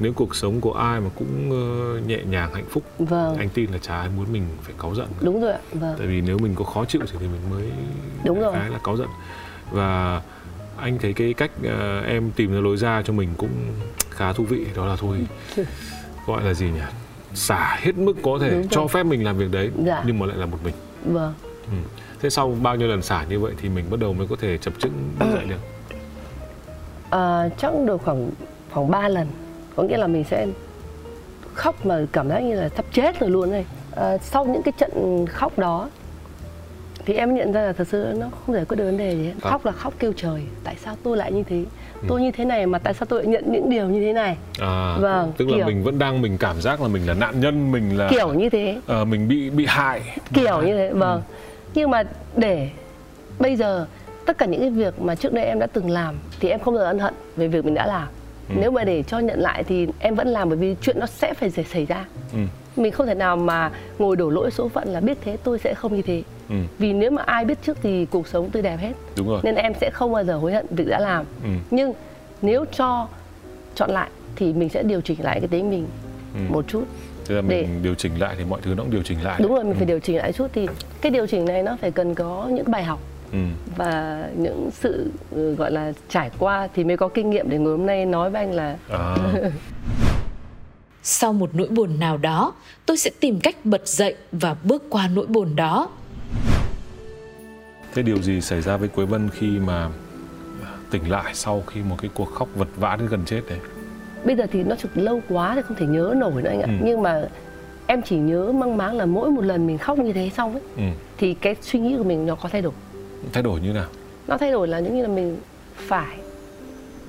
[0.00, 3.70] nếu cuộc sống của ai mà cũng ờ, nhẹ nhàng hạnh phúc vâng anh tin
[3.72, 5.16] là chả ai muốn mình phải cáu giận cả.
[5.20, 7.64] đúng rồi ạ vâng tại vì nếu mình có khó chịu thì mình mới
[8.24, 8.52] Đúng rồi.
[8.54, 9.08] cái là cáu giận
[9.70, 10.22] và
[10.76, 13.50] anh thấy cái cách ờ, em tìm ra lối ra cho mình cũng
[14.10, 15.18] khá thú vị đó là thôi
[16.26, 16.80] gọi là gì nhỉ
[17.34, 20.02] xả hết mức có thể cho phép mình làm việc đấy Dạ.
[20.06, 21.34] nhưng mà lại là một mình vâng
[21.66, 21.76] ừ.
[22.22, 24.58] thế sau bao nhiêu lần xả như vậy thì mình bắt đầu mới có thể
[24.58, 25.56] chập chững đứng dậy được
[27.10, 28.30] à, chắc được khoảng
[28.72, 29.26] khoảng 3 lần
[29.76, 30.46] có nghĩa là mình sẽ
[31.54, 33.64] khóc mà cảm giác như là sắp chết rồi luôn này
[33.96, 35.90] à, sau những cái trận khóc đó
[37.06, 39.24] thì em nhận ra là thật sự nó không giải quyết được vấn đề gì
[39.24, 39.34] hết.
[39.42, 39.50] À.
[39.50, 41.64] khóc là khóc kêu trời tại sao tôi lại như thế
[42.08, 44.36] tôi như thế này mà tại sao tôi lại nhận những điều như thế này?
[44.60, 47.40] À, Vâng, tức là kiểu- mình vẫn đang mình cảm giác là mình là nạn
[47.40, 48.80] nhân mình là kiểu như thế.
[48.86, 50.02] Ờ, mình bị bị hại.
[50.34, 51.22] Kiểu như thế vâng.
[51.74, 52.02] Nhưng mà
[52.36, 52.70] để
[53.38, 53.86] bây giờ
[54.26, 56.74] tất cả những cái việc mà trước đây em đã từng làm thì em không
[56.74, 58.08] bao giờ ân hận về việc mình đã làm.
[58.60, 61.34] Nếu mà để cho nhận lại thì em vẫn làm bởi vì chuyện nó sẽ
[61.34, 62.04] phải xảy- xảy ra.
[62.32, 62.38] Ừ.
[62.78, 65.74] mình không thể nào mà ngồi đổ lỗi số phận là biết thế tôi sẽ
[65.74, 66.54] không như thế Ừ.
[66.78, 69.54] vì nếu mà ai biết trước thì cuộc sống tươi đẹp hết đúng rồi nên
[69.54, 71.48] em sẽ không bao giờ hối hận việc đã làm Ừ.
[71.70, 71.92] nhưng
[72.42, 73.08] nếu cho
[73.74, 75.86] chọn lại thì mình sẽ điều chỉnh lại cái tính mình
[76.34, 76.40] Ừ.
[76.48, 76.84] một chút
[77.26, 79.40] thế là mình để- điều chỉnh lại thì mọi thứ nó cũng điều chỉnh lại
[79.42, 79.76] đúng rồi mình ừ.
[79.76, 80.68] phải điều chỉnh lại chút thì
[81.00, 82.98] cái điều chỉnh này nó phải cần có những bài học
[83.32, 83.38] ừ.
[83.76, 87.66] và những sự ừ, gọi là trải qua thì mới có kinh nghiệm để ngày
[87.66, 89.16] hôm nay nói với anh là À,
[91.10, 92.52] Sau một nỗi buồn nào đó,
[92.86, 95.88] tôi sẽ tìm cách bật dậy và bước qua nỗi buồn đó.
[97.94, 99.88] thế điều gì xảy ra với Quế Vân khi mà
[100.90, 103.58] tỉnh lại sau khi một cái cuộc khóc vật vã đến gần chết đấy
[104.24, 106.66] bây giờ thì nó trực lâu quá thì không thể nhớ nổi nữa anh ạ
[106.68, 106.84] ừ.
[106.84, 107.22] nhưng mà
[107.86, 110.62] em chỉ nhớ mang máng là mỗi một lần mình khóc như thế xong ấy
[110.76, 110.82] ừ.
[111.18, 112.72] thì cái suy nghĩ của mình nó có thay đổi
[113.32, 113.88] thay đổi như nào
[114.26, 115.36] nó thay đổi là những như là mình
[115.76, 116.16] phải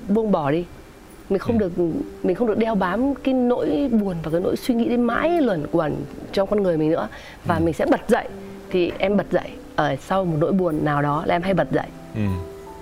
[0.08, 0.66] buông bỏ đi
[1.30, 1.60] mình không ừ.
[1.60, 1.84] được
[2.24, 5.42] mình không được đeo bám cái nỗi buồn và cái nỗi suy nghĩ đến mãi
[5.42, 5.96] luẩn quẩn
[6.32, 7.08] trong con người mình nữa
[7.46, 7.62] và ừ.
[7.64, 8.28] mình sẽ bật dậy
[8.70, 11.72] thì em bật dậy ở sau một nỗi buồn nào đó là em hay bật
[11.72, 12.22] dậy ừ.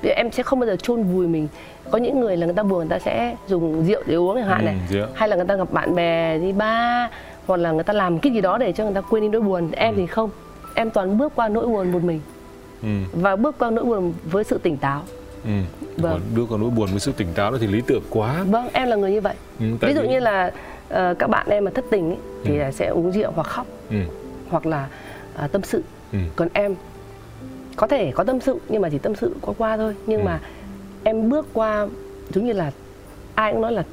[0.01, 1.47] thì em sẽ không bao giờ chôn vùi mình
[1.91, 4.47] có những người là người ta buồn người ta sẽ dùng rượu để uống chẳng
[4.47, 7.09] hạn này ừ, hay là người ta gặp bạn bè đi ba
[7.47, 9.41] hoặc là người ta làm cái gì đó để cho người ta quên đi nỗi
[9.41, 9.97] buồn em ừ.
[9.97, 10.29] thì không
[10.73, 12.21] em toàn bước qua nỗi buồn một mình
[12.81, 12.87] ừ.
[13.13, 15.03] và bước qua nỗi buồn với sự tỉnh táo
[15.47, 15.51] ừ.
[15.97, 16.21] vâng.
[16.35, 18.87] đưa qua nỗi buồn với sự tỉnh táo đó thì lý tưởng quá vâng em
[18.87, 20.07] là người như vậy ừ, ví dụ vì...
[20.07, 20.51] như là
[20.87, 22.71] uh, các bạn em mà thất tình ấy, thì ừ.
[22.71, 23.97] sẽ uống rượu hoặc khóc ừ.
[24.49, 24.87] hoặc là
[25.45, 26.19] uh, tâm sự ừ.
[26.35, 26.75] còn em
[27.75, 30.25] có thể có tâm sự nhưng mà chỉ tâm sự qua qua thôi nhưng ừ.
[30.25, 30.39] mà
[31.03, 31.87] em bước qua
[32.33, 32.71] giống như là
[33.35, 33.83] ai cũng nói là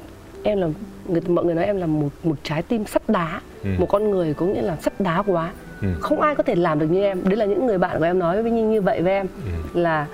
[0.43, 0.67] em là
[1.07, 3.69] người mọi người nói em là một một trái tim sắt đá ừ.
[3.77, 5.87] một con người có nghĩa là sắt đá quá ừ.
[6.01, 8.19] không ai có thể làm được như em đấy là những người bạn của em
[8.19, 9.79] nói với như như vậy với em ừ.
[9.79, 10.07] là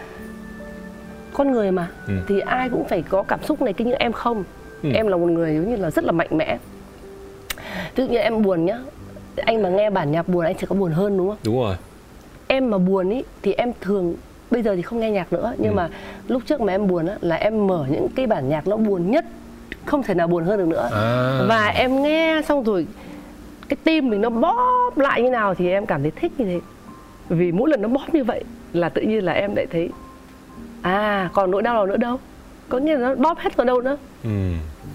[1.33, 1.87] con người mà.
[2.07, 2.13] Ừ.
[2.27, 4.43] thì ai cũng phải có cảm xúc này cái như em không?
[4.83, 4.89] Ừ.
[4.93, 6.57] em là một người giống như là rất là mạnh mẽ.
[7.95, 8.79] Ví dụ như em buồn nhá.
[9.35, 11.37] Anh mà nghe bản nhạc buồn anh sẽ có buồn hơn đúng không?
[11.45, 11.75] Đúng rồi.
[12.47, 14.15] Em mà buồn ý thì em thường
[14.51, 15.53] bây giờ thì không nghe nhạc nữa.
[15.57, 15.75] Nhưng ừ.
[15.75, 15.89] mà
[16.27, 19.11] lúc trước mà em buồn á là em mở những cái bản nhạc nó buồn
[19.11, 19.25] nhất
[19.85, 20.89] không thể nào buồn hơn được nữa.
[20.93, 21.41] À.
[21.47, 22.87] và em nghe xong rồi
[23.69, 26.59] cái tim mình nó bóp lại như nào thì em cảm thấy thích như thế.
[27.29, 29.89] Vì mỗi lần nó bóp như vậy là tự nhiên là em lại thấy
[30.81, 32.19] à còn nỗi đau nào nữa đâu
[32.69, 34.29] có nghĩa là nó bóp hết vào đâu nữa ừ,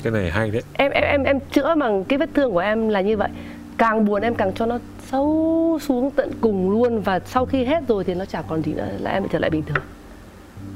[0.03, 2.89] cái này hay đấy em em em em chữa bằng cái vết thương của em
[2.89, 3.29] là như vậy
[3.79, 7.89] càng buồn em càng cho nó sâu xuống tận cùng luôn và sau khi hết
[7.89, 9.85] rồi thì nó chả còn gì nữa là em trở lại bình thường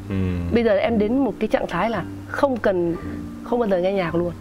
[0.09, 0.55] ừ.
[0.55, 2.97] bây giờ em đến một cái trạng thái là không cần
[3.45, 4.33] không bao giờ nghe nhạc luôn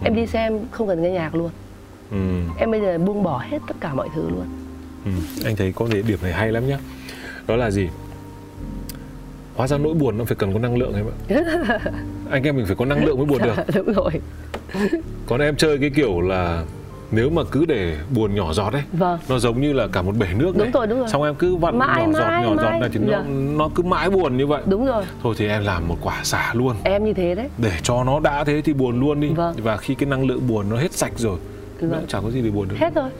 [0.00, 0.04] ừ.
[0.04, 1.50] em đi xem không cần nghe nhạc luôn
[2.10, 2.40] ừ.
[2.58, 4.46] em bây giờ buông bỏ hết tất cả mọi thứ luôn
[5.04, 5.10] ừ.
[5.44, 6.78] anh thấy có điểm này hay lắm nhá
[7.46, 7.88] đó là gì
[9.56, 11.16] hóa ra nỗi buồn nó phải cần có năng lượng em ạ
[12.30, 13.54] anh em mình phải có năng lượng mới buồn được.
[13.74, 14.10] đúng rồi.
[15.26, 16.64] Còn em chơi cái kiểu là
[17.10, 19.18] nếu mà cứ để buồn nhỏ giọt đấy vâng.
[19.28, 21.08] nó giống như là cả một bể nước đúng rồi đúng rồi.
[21.08, 22.56] Xong em cứ vặn mãi, nhỏ giọt nhỏ mãi.
[22.56, 23.16] giọt này thì dạ.
[23.16, 23.22] nó
[23.56, 24.62] nó cứ mãi buồn như vậy.
[24.66, 25.04] Đúng rồi.
[25.22, 26.76] Thôi thì em làm một quả xả luôn.
[26.84, 27.48] Em như thế đấy.
[27.58, 29.28] Để cho nó đã thế thì buồn luôn đi.
[29.28, 29.54] Vâng.
[29.58, 31.38] và khi cái năng lượng buồn nó hết sạch rồi
[31.80, 31.90] vâng.
[31.90, 32.76] nó chẳng có gì để buồn được.
[32.78, 33.10] Hết rồi.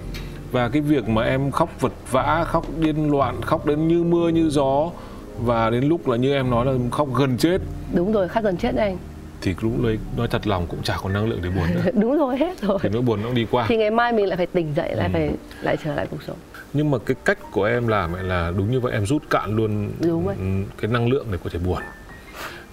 [0.52, 4.28] Và cái việc mà em khóc vật vã khóc điên loạn khóc đến như mưa
[4.28, 4.90] như gió
[5.38, 7.60] và đến lúc là như em nói là khóc gần chết.
[7.94, 8.98] Đúng rồi khóc gần chết anh.
[9.40, 11.90] Thì lúc đấy nói thật lòng cũng chả có năng lượng để buồn nữa.
[12.00, 12.78] Đúng rồi hết rồi.
[12.82, 13.66] Thì nỗi buồn nó đi qua.
[13.68, 15.12] Thì ngày mai mình lại phải tỉnh dậy lại ừ.
[15.12, 15.30] phải
[15.62, 16.36] lại trở lại cuộc sống.
[16.72, 19.90] Nhưng mà cái cách của em làm là đúng như vậy em rút cạn luôn
[20.00, 20.36] đúng vậy.
[20.80, 21.82] cái năng lượng để có thể buồn.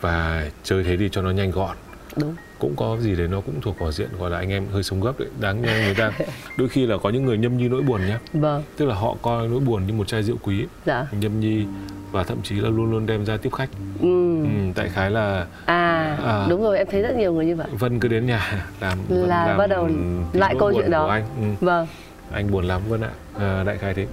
[0.01, 1.77] Và chơi thế đi cho nó nhanh gọn.
[2.15, 4.83] Đúng cũng có gì đấy nó cũng thuộc vào diện gọi là anh em hơi
[4.83, 5.29] sống gấp đấy.
[5.39, 6.11] Đáng nghe người ta
[6.57, 8.19] đôi khi là có những người nhâm nhi nỗi buồn nhá.
[8.33, 8.63] Vâng.
[8.77, 10.65] Tức là họ coi nỗi buồn như một chai rượu quý.
[10.85, 11.07] Dạ.
[11.11, 11.65] nhâm nhi
[12.11, 13.69] và thậm chí là luôn luôn đem ra tiếp khách.
[14.01, 14.43] Ừ.
[14.43, 16.45] Ừ, tại khái là à, à.
[16.49, 17.67] đúng rồi em thấy rất nhiều người như vậy.
[17.79, 19.89] Vân cứ đến nhà làm là làm bắt đầu
[20.33, 21.07] lại câu chuyện đó.
[21.07, 21.23] anh.
[21.41, 21.65] Ừ.
[21.65, 21.87] vâng.
[22.31, 23.11] Anh buồn lắm vân ạ.
[23.39, 24.07] À, đại khái thế.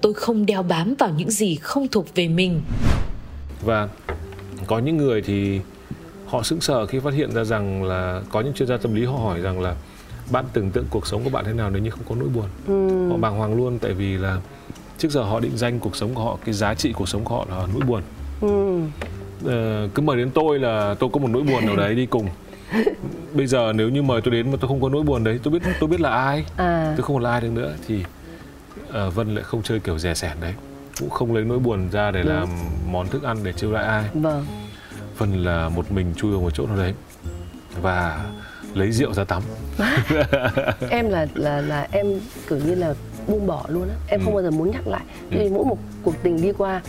[0.00, 2.60] Tôi không đeo bám vào những gì không thuộc về mình.
[3.64, 3.88] Và
[4.66, 5.60] có những người thì
[6.28, 9.04] họ sững sờ khi phát hiện ra rằng là có những chuyên gia tâm lý
[9.04, 9.74] họ hỏi rằng là
[10.30, 12.48] bạn tưởng tượng cuộc sống của bạn thế nào nếu như không có nỗi buồn
[12.66, 13.08] ừ.
[13.10, 14.38] họ bàng hoàng luôn tại vì là
[14.98, 17.36] trước giờ họ định danh cuộc sống của họ cái giá trị cuộc sống của
[17.36, 18.02] họ là nỗi buồn
[18.40, 18.80] ừ.
[19.46, 22.28] ờ, cứ mời đến tôi là tôi có một nỗi buồn nào đấy đi cùng
[23.32, 25.52] bây giờ nếu như mời tôi đến mà tôi không có nỗi buồn đấy tôi
[25.52, 26.92] biết tôi biết là ai à.
[26.96, 28.04] tôi không còn là ai được nữa thì
[28.88, 30.54] uh, vân lại không chơi kiểu rẻ sẻn đấy
[31.00, 32.32] cũng không lấy nỗi buồn ra để Đúng.
[32.32, 32.48] làm
[32.90, 34.44] món thức ăn để chiêu đãi ai vâng
[35.18, 36.94] Vân là một mình chui vào một chỗ nào đấy
[37.82, 38.24] và
[38.74, 39.42] lấy rượu ra tắm
[40.90, 42.06] em là là là em
[42.48, 42.94] kiểu như là
[43.28, 44.24] buông bỏ luôn á em ừ.
[44.24, 45.36] không bao giờ muốn nhắc lại ừ.
[45.38, 46.80] vì mỗi một cuộc tình đi qua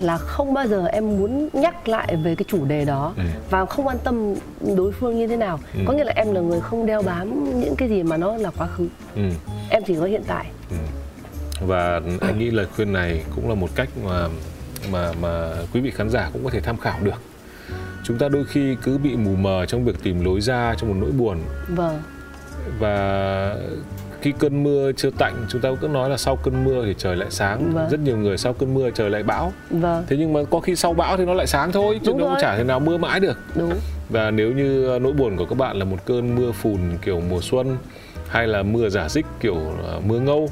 [0.00, 3.22] là không bao giờ em muốn nhắc lại về cái chủ đề đó ừ.
[3.50, 4.34] và không quan tâm
[4.76, 5.80] đối phương như thế nào ừ.
[5.86, 8.50] có nghĩa là em là người không đeo bám những cái gì mà nó là
[8.50, 9.22] quá khứ ừ.
[9.70, 10.76] em chỉ có hiện tại ừ.
[11.66, 14.28] và anh nghĩ lời khuyên này cũng là một cách mà
[14.92, 17.22] mà mà quý vị khán giả cũng có thể tham khảo được
[18.08, 20.96] chúng ta đôi khi cứ bị mù mờ trong việc tìm lối ra trong một
[21.00, 21.38] nỗi buồn.
[21.68, 22.02] Vâng.
[22.78, 23.56] Và
[24.20, 27.16] khi cơn mưa chưa tạnh chúng ta cứ nói là sau cơn mưa thì trời
[27.16, 27.72] lại sáng.
[27.72, 27.88] Vâng.
[27.90, 29.52] rất nhiều người sau cơn mưa trời lại bão.
[29.70, 30.04] Vâng.
[30.08, 32.24] thế nhưng mà có khi sau bão thì nó lại sáng thôi chứ Đúng nó
[32.24, 33.38] cũng chả thể nào mưa mãi được.
[33.54, 33.72] Đúng.
[34.08, 37.40] và nếu như nỗi buồn của các bạn là một cơn mưa phùn kiểu mùa
[37.40, 37.76] xuân
[38.28, 40.50] hay là mưa giả dích kiểu uh, mưa ngâu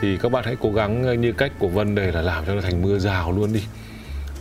[0.00, 2.60] thì các bạn hãy cố gắng như cách của Vân đây là làm cho nó
[2.60, 3.62] thành mưa rào luôn đi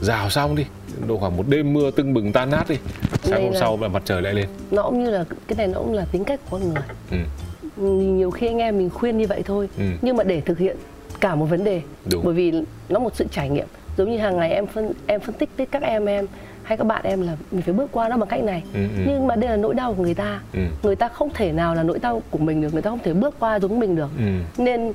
[0.02, 0.66] rào xong đi
[1.08, 2.76] độ khoảng một đêm mưa tưng bừng tan nát đi
[3.24, 3.60] sáng hôm là...
[3.60, 6.06] sau là mặt trời lại lên nó cũng như là cái này nó cũng là
[6.12, 7.84] tính cách của con người ừ.
[7.88, 9.84] nhiều khi anh em mình khuyên như vậy thôi ừ.
[10.02, 10.78] nhưng mà để thực hiện
[11.20, 12.26] cả một vấn đề Đúng.
[12.26, 12.54] bởi vì
[12.90, 15.66] nó một sự trải nghiệm giống như hàng ngày em phân em phân tích với
[15.66, 16.26] các em em
[16.64, 19.04] hay các bạn em là mình phải bước qua nó bằng cách này ừ, ừ.
[19.08, 20.60] nhưng mà đây là nỗi đau của người ta ừ.
[20.84, 23.14] người ta không thể nào là nỗi đau của mình được người ta không thể
[23.14, 24.24] bước qua giống mình được ừ.
[24.58, 24.94] nên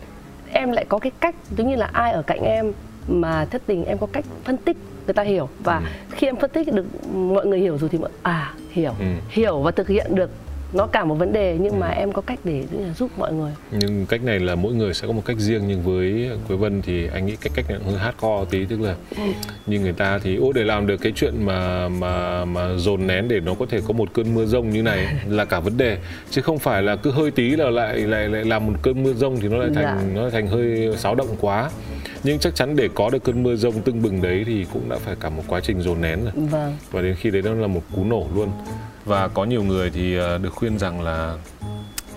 [0.52, 2.72] em lại có cái cách giống như là ai ở cạnh em
[3.08, 5.84] mà thất tình em có cách phân tích người ta hiểu và ừ.
[6.10, 9.06] khi em phân tích được mọi người hiểu rồi thì mọi à hiểu ừ.
[9.28, 10.30] hiểu và thực hiện được
[10.72, 11.78] nó cả một vấn đề nhưng ừ.
[11.78, 12.64] mà em có cách để
[12.98, 15.82] giúp mọi người nhưng cách này là mỗi người sẽ có một cách riêng nhưng
[15.82, 19.22] với Quế Vân thì anh nghĩ cái cách này hơi hardcore tí tức là ừ.
[19.66, 23.28] như người ta thì ô để làm được cái chuyện mà mà mà dồn nén
[23.28, 25.98] để nó có thể có một cơn mưa rông như này là cả vấn đề
[26.30, 29.12] chứ không phải là cứ hơi tí là lại lại lại làm một cơn mưa
[29.12, 29.98] rông thì nó lại thành dạ.
[30.14, 31.70] nó lại thành hơi xáo động quá
[32.22, 34.96] nhưng chắc chắn để có được cơn mưa rông tưng bừng đấy thì cũng đã
[34.98, 36.32] phải cả một quá trình dồn nén rồi.
[36.50, 36.76] Vâng.
[36.90, 38.50] và đến khi đấy nó là một cú nổ luôn.
[39.04, 41.36] Và có nhiều người thì ờ, được khuyên rằng là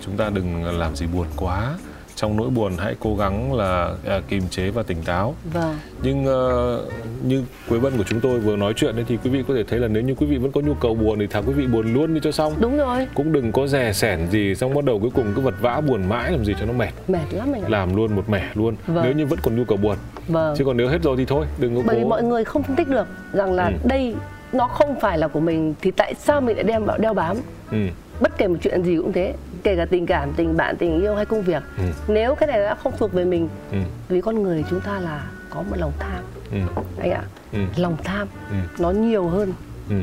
[0.04, 1.74] chúng ta đừng làm gì buồn quá
[2.22, 5.34] trong nỗi buồn hãy cố gắng là uh, kiềm chế và tỉnh táo.
[5.52, 5.76] Vâng.
[6.02, 9.44] Nhưng uh, như Quế Vân của chúng tôi vừa nói chuyện ấy, thì quý vị
[9.48, 11.40] có thể thấy là nếu như quý vị vẫn có nhu cầu buồn thì thà
[11.40, 12.54] quý vị buồn luôn đi cho xong.
[12.60, 13.08] Đúng rồi.
[13.14, 16.08] Cũng đừng có rè sẻn gì xong bắt đầu cuối cùng cứ vật vã buồn
[16.08, 16.90] mãi làm gì cho nó mệt.
[17.08, 17.68] Mệt lắm mình ạ.
[17.68, 18.76] Làm luôn một mẻ luôn.
[18.86, 19.04] Vâng.
[19.04, 19.96] Nếu như vẫn còn nhu cầu buồn.
[20.28, 20.54] Vâng.
[20.58, 22.76] Chứ còn nếu hết rồi thì thôi, đừng có Bởi vì mọi người không phân
[22.76, 23.72] tích được rằng là ừ.
[23.84, 24.14] đây
[24.52, 27.36] nó không phải là của mình thì tại sao mình lại đem đeo bám?
[27.70, 27.78] Ừ
[28.20, 31.14] bất kể một chuyện gì cũng thế kể cả tình cảm tình bạn tình yêu
[31.14, 31.84] hay công việc ừ.
[32.08, 33.78] nếu cái này đã không thuộc về mình ừ.
[34.08, 36.58] vì con người chúng ta là có một lòng tham ừ.
[37.00, 37.22] anh ạ
[37.52, 37.58] ừ.
[37.76, 38.56] lòng tham ừ.
[38.78, 39.52] nó nhiều hơn
[39.90, 39.96] ừ.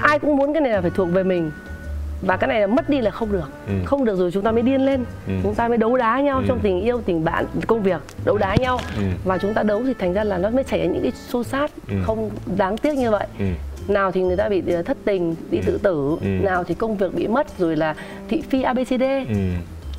[0.00, 1.50] ai cũng muốn cái này là phải thuộc về mình
[2.22, 3.74] và cái này là mất đi là không được ừ.
[3.84, 5.32] không được rồi chúng ta mới điên lên ừ.
[5.42, 6.44] chúng ta mới đấu đá nhau ừ.
[6.48, 9.02] trong tình yêu tình bạn công việc đấu đá nhau ừ.
[9.24, 11.44] và chúng ta đấu thì thành ra là nó mới xảy ra những cái xô
[11.44, 11.94] xát ừ.
[12.06, 13.44] không đáng tiếc như vậy ừ
[13.88, 16.26] nào thì người ta bị ờ, thất tình bị tự tử ừ.
[16.26, 17.94] nào thì công việc bị mất rồi là
[18.28, 19.34] thị phi abcd ừ.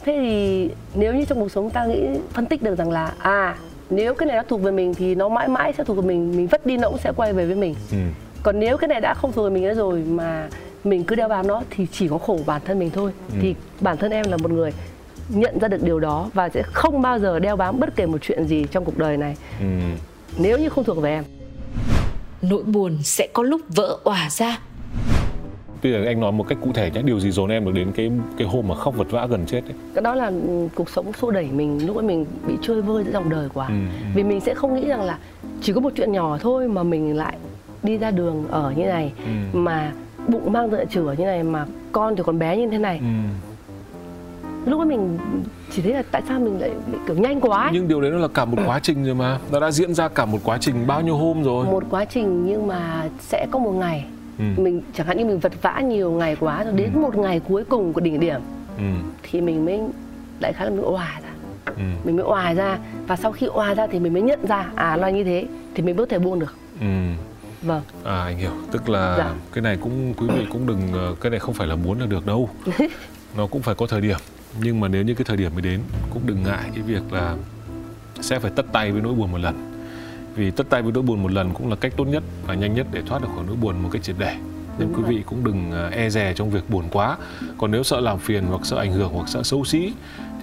[0.06, 2.02] thế thì nếu như trong cuộc sống ta nghĩ
[2.34, 3.56] phân tích được rằng là à
[3.90, 6.38] nếu cái này đã thuộc về mình thì nó mãi mãi sẽ thuộc về mình
[6.38, 7.98] mình vất đi nó cũng sẽ quay về với mình ừ.
[8.44, 10.48] còn nếu cái này đã không thuộc về mình nữa rồi mà
[10.84, 13.38] mình cứ đeo bám nó thì chỉ có khổ bản thân mình thôi ừ.
[13.42, 14.74] thì bản thân em là một người
[15.30, 18.18] nhận ra được điều đó và sẽ không bao giờ đeo bám bất kể một
[18.22, 19.66] chuyện gì trong cuộc đời này ừ.
[20.38, 21.24] nếu như không thuộc về em
[22.50, 24.60] nỗi buồn sẽ có lúc vỡ òa ra.
[25.84, 27.92] Bây giờ anh nói một cách cụ thể nhé điều gì dồn em được đến
[27.96, 29.74] cái cái hôm mà khóc vật vã gần chết ấy?
[29.96, 30.32] Cái đó là
[30.76, 33.68] cuộc sống xô đẩy mình lúc ấy mình bị chơi vơi giữa dòng đời quá.
[33.68, 34.08] Ừ, ừ.
[34.16, 35.18] vì mình sẽ không nghĩ rằng là
[35.62, 37.38] chỉ có một chuyện nhỏ thôi mà mình lại
[37.84, 39.58] đi ra đường ở như này ừ.
[39.58, 39.92] mà
[40.28, 43.00] bụng mang dạ chửa như này mà con thì còn bé như thế này.
[43.00, 43.06] Ừ
[44.66, 45.18] lúc ấy mình
[45.72, 47.70] chỉ thấy là tại sao mình lại bị kiểu nhanh quá ấy.
[47.74, 50.08] nhưng điều đấy nó là cả một quá trình rồi mà nó đã diễn ra
[50.08, 53.60] cả một quá trình bao nhiêu hôm rồi một quá trình nhưng mà sẽ có
[53.60, 54.06] một ngày
[54.40, 54.44] ừ.
[54.58, 57.00] mình chẳng hạn như mình vật vã nhiều ngày quá rồi đến ừ.
[57.00, 58.42] một ngày cuối cùng của đỉnh điểm
[58.78, 58.84] ừ.
[59.24, 59.82] thì mình mới
[60.40, 61.30] đại khái là mình òa ra
[61.66, 61.84] ừ.
[62.04, 64.98] mình mới òa ra và sau khi òa ra thì mình mới nhận ra à
[64.98, 66.86] là như thế thì mình mới có thể buông được ừ.
[67.62, 69.34] vâng à anh hiểu tức là dạ.
[69.54, 72.06] cái này cũng quý vị cũng đừng ờ, cái này không phải là muốn là
[72.06, 72.50] được đâu
[73.38, 74.18] nó cũng phải có thời điểm
[74.62, 77.36] nhưng mà nếu như cái thời điểm mới đến cũng đừng ngại cái việc là
[78.22, 79.72] sẽ phải tất tay với nỗi buồn một lần
[80.36, 82.74] vì tất tay với nỗi buồn một lần cũng là cách tốt nhất và nhanh
[82.74, 84.36] nhất để thoát được khỏi nỗi buồn một cách triệt để
[84.80, 87.18] nên quý vị cũng đừng à, e dè trong việc buồn quá
[87.58, 89.94] còn nếu sợ làm phiền hoặc sợ ảnh hưởng hoặc sợ xấu xí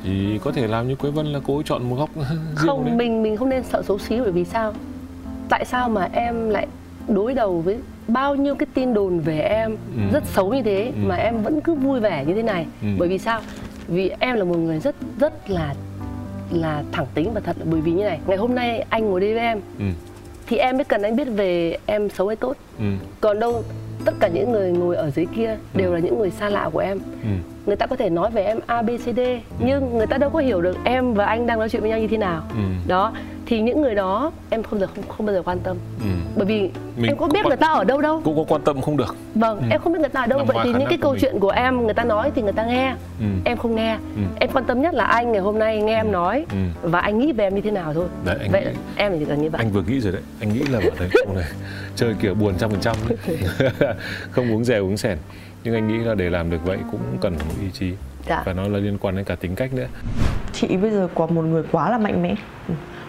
[0.04, 2.94] thì có thể làm như Quế Vân là ấy chọn một góc riêng không đấy.
[2.94, 4.74] mình mình không nên sợ xấu xí bởi vì sao
[5.48, 6.66] tại sao mà em lại
[7.08, 10.02] đối đầu với bao nhiêu cái tin đồn về em ừ.
[10.12, 11.06] rất xấu như thế ừ.
[11.06, 12.88] mà em vẫn cứ vui vẻ như thế này ừ.
[12.98, 13.40] bởi vì sao
[13.92, 15.74] vì em là một người rất rất là
[16.50, 19.34] là thẳng tính và thật bởi vì như này ngày hôm nay anh ngồi đây
[19.34, 19.84] với em ừ.
[20.46, 22.84] thì em mới cần anh biết về em xấu hay tốt ừ.
[23.20, 23.64] còn đâu
[24.04, 25.94] tất cả những người ngồi ở dưới kia đều ừ.
[25.94, 27.28] là những người xa lạ của em ừ.
[27.66, 29.38] Người ta có thể nói về em a b c d ừ.
[29.58, 31.98] nhưng người ta đâu có hiểu được em và anh đang nói chuyện với nhau
[31.98, 32.62] như thế nào ừ.
[32.88, 33.12] đó
[33.46, 36.06] thì những người đó em không giờ không không bao giờ quan tâm ừ.
[36.36, 37.48] bởi vì Mình em có biết quan...
[37.48, 39.64] người ta ở đâu đâu cũng có quan tâm không được vâng ừ.
[39.70, 41.50] em không biết người ta ở đâu Nằm vậy thì những cái câu chuyện của
[41.50, 43.26] em người ta nói thì người ta nghe ừ.
[43.44, 44.22] em không nghe ừ.
[44.40, 46.12] em quan tâm nhất là anh ngày hôm nay nghe em ừ.
[46.12, 46.56] nói ừ.
[46.82, 48.70] và anh nghĩ về em như thế nào thôi đấy, anh vậy nghĩ...
[48.96, 51.08] em chỉ cần như vậy anh vừa nghĩ rồi đấy anh nghĩ là bảo đấy
[51.34, 51.44] này
[51.96, 52.96] chơi kiểu buồn trăm phần trăm
[54.30, 55.18] không uống rè uống sẻn
[55.64, 57.92] nhưng anh nghĩ là để làm được vậy cũng cần một ý chí.
[58.28, 58.42] Dạ.
[58.46, 59.86] và nó là liên quan đến cả tính cách nữa.
[60.52, 62.34] Chị bây giờ có một người quá là mạnh mẽ.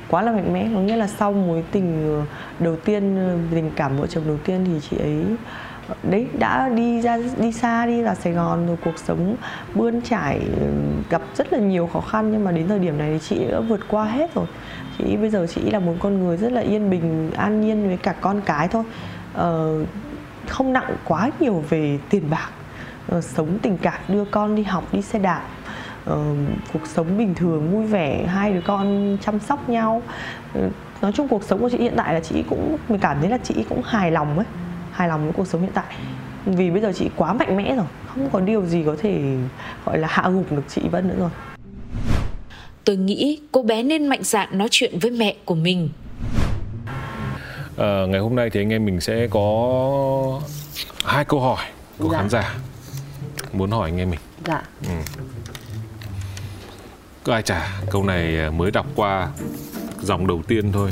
[0.07, 0.69] Quá là mạnh mẽ.
[0.75, 2.25] Có nghĩa là sau mối tình ờ,
[2.59, 5.25] đầu tiên ờ, tình cảm vợ chồng đầu tiên thì chị ấy
[6.03, 9.35] đấy đã đi ra đi xa đi ra Sài Gòn rồi cuộc sống
[9.75, 10.41] bươn trải
[11.09, 12.31] gặp rất là nhiều khó khăn.
[12.31, 14.45] Nhưng mà đến thời điểm này thì chị đã vượt qua hết rồi.
[14.97, 17.97] Chị bây giờ chị là một con người rất là yên bình an nhiên với
[17.97, 18.83] cả con cái thôi.
[19.33, 19.79] Ờ,
[20.47, 22.49] không nặng quá nhiều về tiền bạc.
[23.09, 25.43] Ờ, sống tình cảm, đưa con đi học, đi xe đạp.
[26.05, 26.23] Ờ,
[26.73, 30.01] cuộc sống bình thường, vui vẻ, hai đứa con chăm sóc nhau.
[30.53, 30.69] Ừ,
[31.01, 33.37] nói chung cuộc sống của chị hiện tại là chị cũng, mình cảm thấy là
[33.37, 34.45] chị cũng hài lòng ấy,
[34.91, 35.95] hài lòng với cuộc sống hiện tại.
[36.45, 39.37] Vì bây giờ chị quá mạnh mẽ rồi, không có điều gì có thể,
[39.85, 41.29] gọi là, hạ gục được chị Vân nữa rồi.
[42.85, 45.89] Tôi nghĩ cô bé nên mạnh dạn nói chuyện với mẹ của mình
[47.77, 50.41] à, ngày hôm nay thì anh em mình sẽ có
[51.05, 51.65] hai câu hỏi
[51.97, 52.17] của dạ.
[52.17, 52.55] khán giả
[53.53, 54.19] muốn hỏi anh em mình.
[54.45, 54.61] Dạ.
[57.25, 57.31] Ừ.
[57.31, 59.29] ai trả câu này mới đọc qua
[60.01, 60.89] dòng đầu tiên thôi?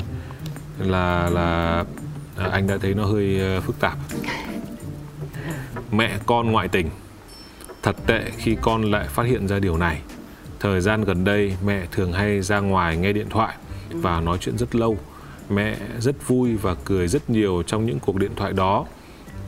[0.80, 1.84] Là là
[2.38, 3.98] à, anh đã thấy nó hơi ờ, phức tạp.
[5.92, 6.90] Mẹ con ngoại tình.
[7.84, 10.02] Thật tệ khi con lại phát hiện ra điều này.
[10.60, 13.56] Thời gian gần đây mẹ thường hay ra ngoài nghe điện thoại
[13.92, 14.98] và nói chuyện rất lâu
[15.56, 18.86] mẹ rất vui và cười rất nhiều trong những cuộc điện thoại đó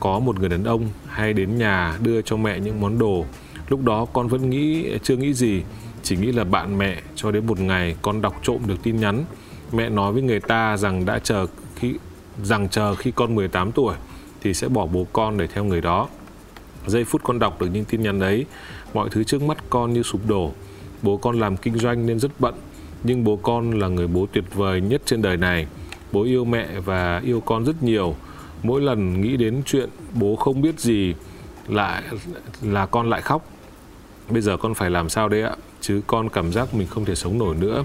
[0.00, 3.24] có một người đàn ông hay đến nhà đưa cho mẹ những món đồ
[3.68, 5.62] lúc đó con vẫn nghĩ chưa nghĩ gì
[6.02, 9.24] chỉ nghĩ là bạn mẹ cho đến một ngày con đọc trộm được tin nhắn
[9.72, 11.94] mẹ nói với người ta rằng đã chờ khi
[12.42, 13.94] rằng chờ khi con 18 tuổi
[14.44, 16.08] thì sẽ bỏ bố con để theo người đó.
[16.86, 18.46] Giây phút con đọc được những tin nhắn đấy,
[18.94, 20.52] mọi thứ trước mắt con như sụp đổ.
[21.02, 22.54] Bố con làm kinh doanh nên rất bận,
[23.04, 25.66] nhưng bố con là người bố tuyệt vời nhất trên đời này.
[26.14, 28.16] Bố yêu mẹ và yêu con rất nhiều.
[28.62, 31.14] Mỗi lần nghĩ đến chuyện bố không biết gì,
[31.68, 32.02] lại
[32.62, 33.46] là con lại khóc.
[34.28, 35.56] Bây giờ con phải làm sao đây ạ?
[35.80, 37.84] Chứ con cảm giác mình không thể sống nổi nữa.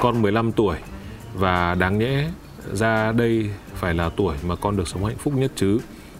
[0.00, 0.76] Con 15 tuổi
[1.34, 2.30] và đáng nhẽ
[2.72, 5.78] ra đây phải là tuổi mà con được sống hạnh phúc nhất chứ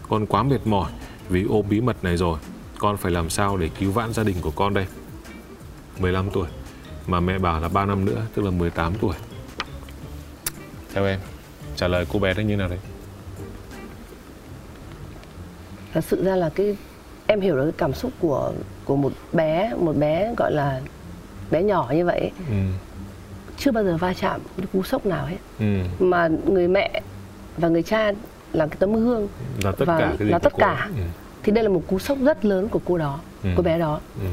[0.09, 0.91] con quá mệt mỏi
[1.29, 2.39] vì ôm bí mật này rồi
[2.77, 4.85] con phải làm sao để cứu vãn gia đình của con đây
[5.99, 6.47] 15 tuổi
[7.07, 9.15] mà mẹ bảo là 3 năm nữa, tức là 18 tuổi
[10.93, 11.19] theo em
[11.77, 12.79] trả lời cô bé đó như nào đấy
[15.93, 16.77] thật sự ra là cái
[17.27, 18.53] em hiểu được cái cảm xúc của
[18.85, 20.81] của một bé một bé gọi là
[21.51, 22.55] bé nhỏ như vậy ừ
[23.57, 25.65] chưa bao giờ va chạm cái cú sốc nào hết ừ.
[25.99, 27.01] mà người mẹ
[27.57, 28.11] và người cha
[28.53, 29.27] là cái tấm gương
[29.63, 31.01] là tất và cả cái là tất cả ừ.
[31.43, 33.49] thì đây là một cú sốc rất lớn của cô đó ừ.
[33.55, 34.27] cô bé đó ừ.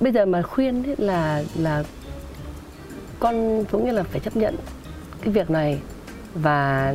[0.00, 1.84] bây giờ mà khuyên ấy là là
[3.18, 4.56] con cũng như là phải chấp nhận
[5.20, 5.78] cái việc này
[6.34, 6.94] và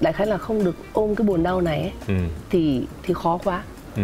[0.00, 2.14] đại khái là không được ôm cái buồn đau này ấy, ừ.
[2.50, 3.62] thì thì khó quá
[3.96, 4.02] ừ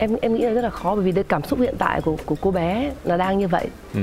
[0.00, 2.16] em em nghĩ là rất là khó bởi vì cái cảm xúc hiện tại của
[2.26, 4.00] của cô bé là đang như vậy ừ.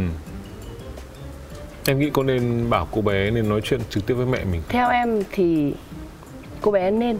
[1.85, 4.61] em nghĩ cô nên bảo cô bé nên nói chuyện trực tiếp với mẹ mình
[4.69, 5.73] theo em thì
[6.61, 7.17] cô bé nên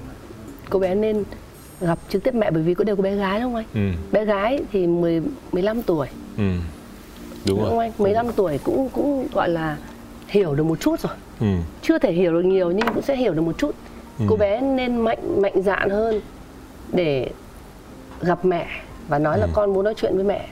[0.70, 1.24] cô bé nên
[1.82, 3.98] gặp trực tiếp mẹ bởi vì có đều có bé gái đúng không anh ừ.
[4.12, 6.44] bé gái thì 10, 15 tuổi ừ.
[7.48, 9.78] Đúng, đúng không anh 15 tuổi cũng cũng gọi là
[10.28, 11.48] hiểu được một chút rồi ừ.
[11.82, 13.76] chưa thể hiểu được nhiều nhưng cũng sẽ hiểu được một chút
[14.20, 14.26] ừ.
[14.30, 16.22] cô bé nên mạnh mạnh dạn hơn
[16.94, 17.30] để
[18.22, 18.68] gặp mẹ
[19.08, 19.42] và nói ừ.
[19.42, 20.48] là con muốn nói chuyện với mẹ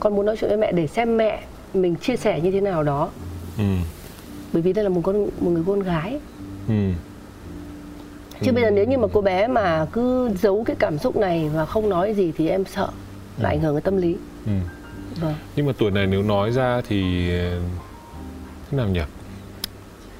[0.00, 1.42] con muốn nói chuyện với mẹ để xem mẹ
[1.74, 3.10] mình chia sẻ như thế nào đó
[3.58, 3.64] ừ.
[4.52, 6.18] bởi vì đây là một con một người con gái
[6.68, 6.74] ừ.
[8.40, 8.54] chứ ừ.
[8.54, 11.64] bây giờ nếu như mà cô bé mà cứ giấu cái cảm xúc này và
[11.66, 12.88] không nói gì thì em sợ
[13.38, 13.52] là ừ.
[13.52, 14.16] ảnh hưởng đến tâm lý
[14.46, 14.52] ừ.
[15.20, 15.34] Vâng.
[15.56, 17.28] Nhưng mà tuổi này nếu nói ra thì
[18.70, 19.00] thế nào nhỉ?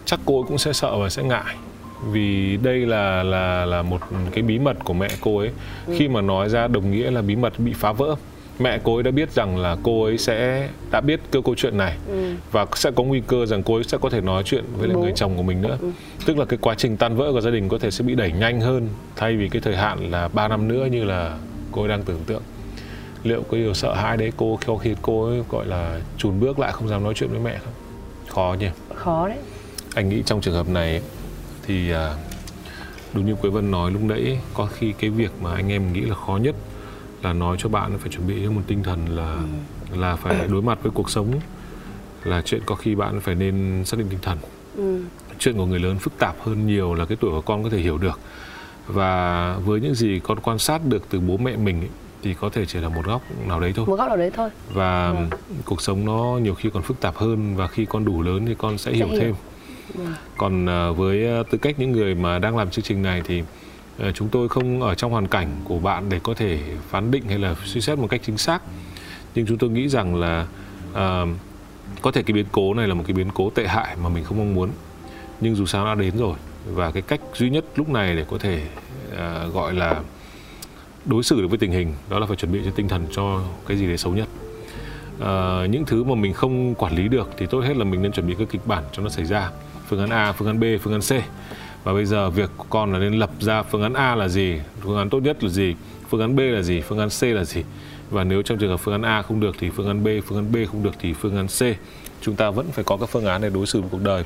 [0.04, 1.54] Chắc cô cũng sẽ sợ và sẽ ngại.
[2.10, 4.00] Vì đây là là là một
[4.32, 5.50] cái bí mật của mẹ cô ấy.
[5.86, 5.94] Ừ.
[5.98, 8.16] khi mà nói ra đồng nghĩa là bí mật bị phá vỡ.
[8.58, 11.76] Mẹ cô ấy đã biết rằng là cô ấy sẽ đã biết cái câu chuyện
[11.78, 11.96] này.
[12.08, 12.34] Ừ.
[12.52, 14.96] và sẽ có nguy cơ rằng cô ấy sẽ có thể nói chuyện với lại
[14.96, 15.78] người chồng của mình nữa.
[15.80, 15.90] Ừ.
[16.26, 18.32] tức là cái quá trình tan vỡ của gia đình có thể sẽ bị đẩy
[18.32, 21.38] nhanh hơn thay vì cái thời hạn là 3 năm nữa như là
[21.72, 22.42] cô ấy đang tưởng tượng
[23.24, 26.72] liệu có điều sợ hãi đấy cô khi cô ấy gọi là chùn bước lại
[26.72, 27.74] không dám nói chuyện với mẹ không?
[28.28, 28.68] Khó nhỉ?
[28.94, 29.38] Khó đấy.
[29.94, 31.02] Anh nghĩ trong trường hợp này
[31.66, 32.14] thì à,
[33.14, 36.00] đúng như Quế Vân nói lúc nãy có khi cái việc mà anh em nghĩ
[36.00, 36.54] là khó nhất
[37.22, 39.34] là nói cho bạn phải chuẩn bị cho một tinh thần là
[39.92, 39.96] ừ.
[40.00, 41.40] là phải đối mặt với cuộc sống
[42.24, 44.38] là chuyện có khi bạn phải nên xác định tinh thần.
[44.76, 45.00] Ừ.
[45.38, 47.78] chuyện của người lớn phức tạp hơn nhiều là cái tuổi của con có thể
[47.78, 48.20] hiểu được.
[48.86, 51.88] Và với những gì con quan sát được từ bố mẹ mình ấy,
[52.22, 53.86] thì có thể chỉ là một góc nào đấy thôi.
[53.86, 54.50] Một góc nào đấy thôi.
[54.72, 55.36] Và ừ.
[55.64, 58.54] cuộc sống nó nhiều khi còn phức tạp hơn và khi con đủ lớn thì
[58.58, 59.20] con sẽ, sẽ hiểu, hiểu.
[59.20, 59.34] thêm.
[60.36, 63.42] Còn ờ, với ờ, tư cách những người mà đang làm chương trình này thì
[63.98, 66.58] ờ, chúng tôi không ở trong hoàn cảnh của bạn để có thể
[66.90, 68.62] phán định hay là suy xét một cách chính xác.
[69.34, 70.46] Nhưng chúng tôi nghĩ rằng là
[70.92, 71.28] uh,
[72.02, 74.24] có thể cái biến cố này là một cái biến cố tệ hại mà mình
[74.24, 74.70] không mong muốn.
[75.40, 78.38] Nhưng dù sao đã đến rồi và cái cách duy nhất lúc này để có
[78.38, 78.62] thể
[79.12, 80.00] uh, gọi là
[81.04, 83.40] đối xử được với tình hình đó là phải chuẩn bị cho tinh thần cho
[83.66, 84.28] cái gì đấy xấu nhất
[85.20, 88.12] à, những thứ mà mình không quản lý được thì tốt hết là mình nên
[88.12, 89.50] chuẩn bị các kịch bản cho nó xảy ra
[89.88, 91.24] phương án A phương án B phương án C
[91.84, 94.60] và bây giờ việc của con là nên lập ra phương án A là gì
[94.80, 95.74] phương án tốt nhất là gì
[96.08, 97.62] phương án B là gì phương án C là gì
[98.10, 100.38] và nếu trong trường hợp phương án A không được thì phương án B phương
[100.38, 101.60] án B không được thì phương án C
[102.20, 104.24] chúng ta vẫn phải có các phương án để đối xử với cuộc đời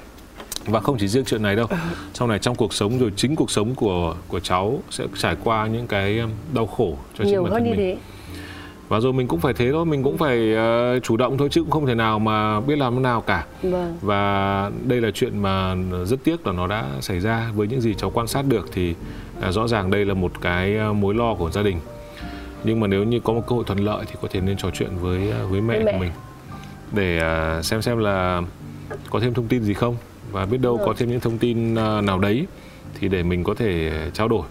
[0.67, 1.67] và không chỉ riêng chuyện này đâu.
[2.15, 5.67] Sau này trong cuộc sống rồi chính cuộc sống của của cháu sẽ trải qua
[5.67, 7.79] những cái um, đau khổ cho nhiều chính bản hơn thân như mình.
[7.79, 7.97] thế.
[8.89, 11.63] Và rồi mình cũng phải thế thôi mình cũng phải uh, chủ động thôi chứ
[11.63, 13.47] cũng không thể nào mà biết làm thế nào cả.
[13.63, 13.97] Vâng.
[14.01, 17.51] Và đây là chuyện mà rất tiếc là nó đã xảy ra.
[17.55, 18.95] Với những gì cháu quan sát được thì
[19.49, 21.81] uh, rõ ràng đây là một cái uh, mối lo của gia đình.
[22.65, 24.71] Nhưng mà nếu như có một cơ hội thuận lợi thì có thể nên trò
[24.71, 25.93] chuyện với uh, với mẹ, Với mẹ.
[25.93, 26.13] của mình.
[26.93, 27.21] Để
[27.59, 28.43] uh, xem xem là
[29.11, 29.97] có thêm thông tin gì không
[30.37, 32.47] và biết đâu có thêm những thông tin uh, nào đấy
[33.01, 34.43] thì để mình có thể trao đổi.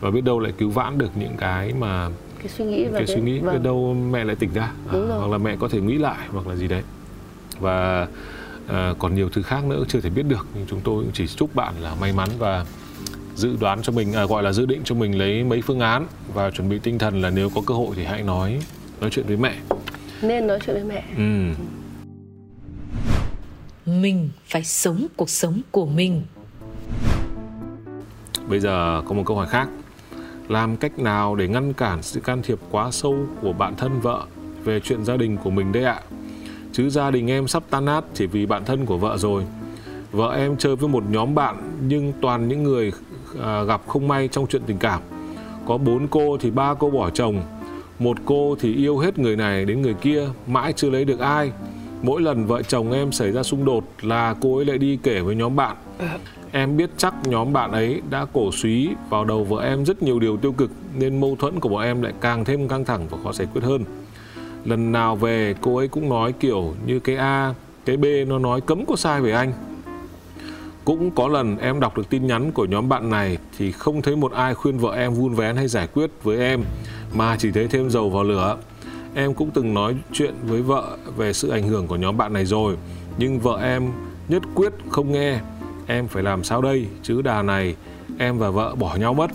[0.00, 3.06] Và biết đâu lại cứu vãn được những cái mà cái suy nghĩ và cái
[3.06, 3.62] suy nghĩ biết vâng.
[3.62, 4.72] đâu mẹ lại tỉnh ra.
[4.92, 6.82] À, hoặc là mẹ có thể nghĩ lại hoặc là gì đấy.
[7.60, 8.08] Và
[8.68, 11.26] à, còn nhiều thứ khác nữa chưa thể biết được nhưng chúng tôi cũng chỉ
[11.26, 12.64] chúc bạn là may mắn và
[13.34, 16.06] dự đoán cho mình à, gọi là dự định cho mình lấy mấy phương án
[16.34, 18.60] và chuẩn bị tinh thần là nếu có cơ hội thì hãy nói
[19.00, 19.54] nói chuyện với mẹ.
[20.22, 21.04] Nên nói chuyện với mẹ.
[21.16, 21.62] Ừ.
[23.86, 26.22] Mình phải sống cuộc sống của mình.
[28.48, 29.68] Bây giờ có một câu hỏi khác
[30.48, 34.26] Làm cách nào để ngăn cản sự can thiệp quá sâu của bạn thân vợ
[34.64, 36.00] về chuyện gia đình của mình đấy ạ?
[36.72, 39.44] Chứ gia đình em sắp tan nát chỉ vì bạn thân của vợ rồi.
[40.12, 42.92] Vợ em chơi với một nhóm bạn nhưng toàn những người
[43.42, 45.00] à, gặp không may trong chuyện tình cảm.
[45.66, 47.42] Có bốn cô thì ba cô bỏ chồng,
[47.98, 51.52] một cô thì yêu hết người này đến người kia, mãi chưa lấy được ai.
[52.02, 55.20] Mỗi lần vợ chồng em xảy ra xung đột là cô ấy lại đi kể
[55.20, 55.76] với nhóm bạn.
[56.52, 60.18] Em biết chắc nhóm bạn ấy đã cổ suý vào đầu vợ em rất nhiều
[60.18, 63.18] điều tiêu cực nên mâu thuẫn của bọn em lại càng thêm căng thẳng và
[63.24, 63.84] khó giải quyết hơn.
[64.64, 68.60] Lần nào về cô ấy cũng nói kiểu như cái A, cái B nó nói
[68.60, 69.52] cấm có sai về anh.
[70.84, 74.16] Cũng có lần em đọc được tin nhắn của nhóm bạn này thì không thấy
[74.16, 76.62] một ai khuyên vợ em vun vén hay giải quyết với em
[77.14, 78.56] mà chỉ thấy thêm dầu vào lửa.
[79.14, 82.44] Em cũng từng nói chuyện với vợ về sự ảnh hưởng của nhóm bạn này
[82.44, 82.76] rồi
[83.18, 83.92] nhưng vợ em
[84.28, 85.38] nhất quyết không nghe.
[85.86, 86.86] Em phải làm sao đây?
[87.02, 87.76] Chứ đà này
[88.18, 89.30] em và vợ bỏ nhau mất.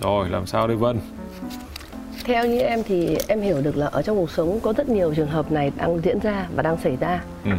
[0.00, 0.98] Rồi làm sao đây vân?
[2.24, 5.14] Theo như em thì em hiểu được là ở trong cuộc sống có rất nhiều
[5.14, 7.22] trường hợp này đang diễn ra và đang xảy ra.
[7.44, 7.50] Ừ.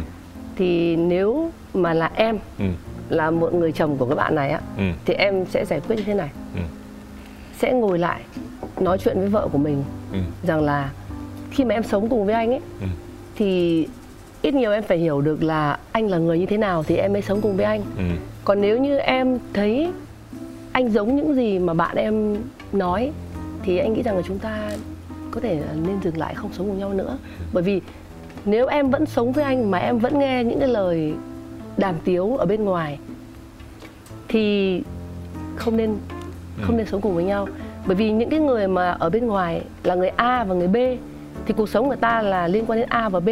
[0.56, 2.64] Thì nếu mà là em ừ.
[3.08, 4.84] là một người chồng của các bạn này á ừ.
[5.04, 6.30] thì em sẽ giải quyết như thế này.
[6.54, 6.60] Ừ.
[7.58, 8.22] Sẽ ngồi lại
[8.80, 10.18] nói chuyện với vợ của mình ừ.
[10.42, 10.90] rằng là
[11.56, 12.86] khi mà em sống cùng với anh ấy ừ.
[13.36, 13.86] thì
[14.42, 17.12] ít nhiều em phải hiểu được là anh là người như thế nào thì em
[17.12, 17.82] mới sống cùng với anh.
[17.98, 18.04] Ừ.
[18.44, 19.92] Còn nếu như em thấy
[20.72, 22.36] anh giống những gì mà bạn em
[22.72, 23.12] nói
[23.62, 24.70] thì anh nghĩ rằng là chúng ta
[25.30, 27.18] có thể nên dừng lại không sống cùng nhau nữa.
[27.52, 27.80] Bởi vì
[28.44, 31.14] nếu em vẫn sống với anh mà em vẫn nghe những cái lời
[31.76, 32.98] đàm tiếu ở bên ngoài
[34.28, 34.82] thì
[35.56, 35.96] không nên
[36.62, 37.48] không nên sống cùng với nhau.
[37.86, 40.76] Bởi vì những cái người mà ở bên ngoài là người A và người B
[41.46, 43.28] thì cuộc sống người ta là liên quan đến A và B.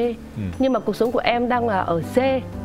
[0.59, 2.17] Nhưng mà cuộc sống của em đang là ở C.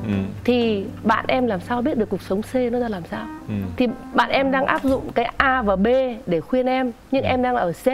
[0.03, 0.11] Ừ.
[0.43, 3.25] Thì bạn em làm sao biết được cuộc sống C nó ra làm sao?
[3.47, 3.53] Ừ.
[3.77, 5.87] Thì bạn em đang áp dụng cái A và B
[6.25, 7.87] để khuyên em nhưng em đang là ở C.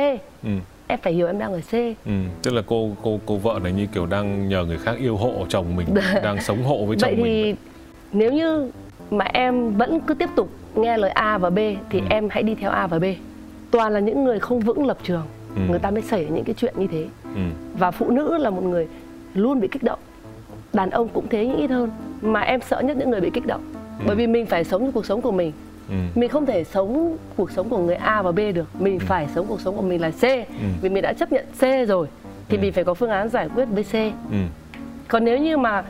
[0.43, 0.49] Ừ.
[0.87, 1.73] Em phải hiểu em đang ở C.
[2.05, 2.11] Ừ.
[2.41, 5.33] Tức là cô cô cô vợ này như kiểu đang nhờ người khác yêu hộ
[5.49, 5.87] chồng mình
[6.23, 7.55] đang sống hộ với chồng vậy mình.
[7.55, 7.55] thì
[8.13, 8.71] nếu như
[9.11, 11.57] mà em vẫn cứ tiếp tục nghe lời A và B
[11.89, 12.05] thì Ừ.
[12.09, 13.03] em hãy đi theo A và B.
[13.71, 15.23] Toàn là những người không vững lập trường.
[15.55, 15.61] Ừ.
[15.69, 17.05] người ta mới xảy ra những cái chuyện như thế
[17.35, 17.41] ừ.
[17.77, 18.87] Và phụ nữ là một người
[19.33, 19.99] luôn bị kích động.
[20.73, 21.89] Đàn ông cũng thế nhưng ít hơn.
[22.21, 23.61] Mà em sợ nhất những người bị kích động.
[24.07, 25.51] Bởi vì mình phải sống cuộc sống của mình.
[25.89, 25.95] Ừ.
[26.15, 28.67] Mình không thể sống cuộc sống của người A và B được.
[28.79, 30.21] Mình phải sống cuộc sống của mình là C.
[30.81, 32.07] Vì mình đã chấp nhận C rồi
[32.49, 32.61] thì Ừ.
[32.61, 33.93] mình phải có phương án giải quyết với C.
[34.31, 34.37] Ừ.
[35.07, 35.83] Còn nếu như mà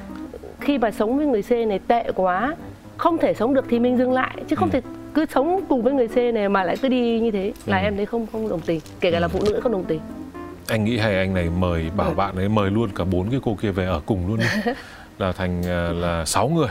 [0.59, 2.55] khi mà sống với người C này tệ quá
[2.97, 4.73] không thể sống được thì mình dừng lại chứ không Ừ.
[4.73, 4.81] thể
[5.13, 7.53] cứ sống cùng với người C này mà lại cứ đi như thế.
[7.65, 7.83] Là Ừ.
[7.83, 8.79] em thấy không không đồng tình.
[8.99, 9.99] Kể cả là phụ nữ không đồng tình
[10.67, 13.57] anh nghĩ hay anh này mời bảo bạn ấy mời luôn cả bốn cái cô
[13.61, 14.45] kia về ở cùng luôn đi.
[15.19, 16.67] Là thành à, là sáu người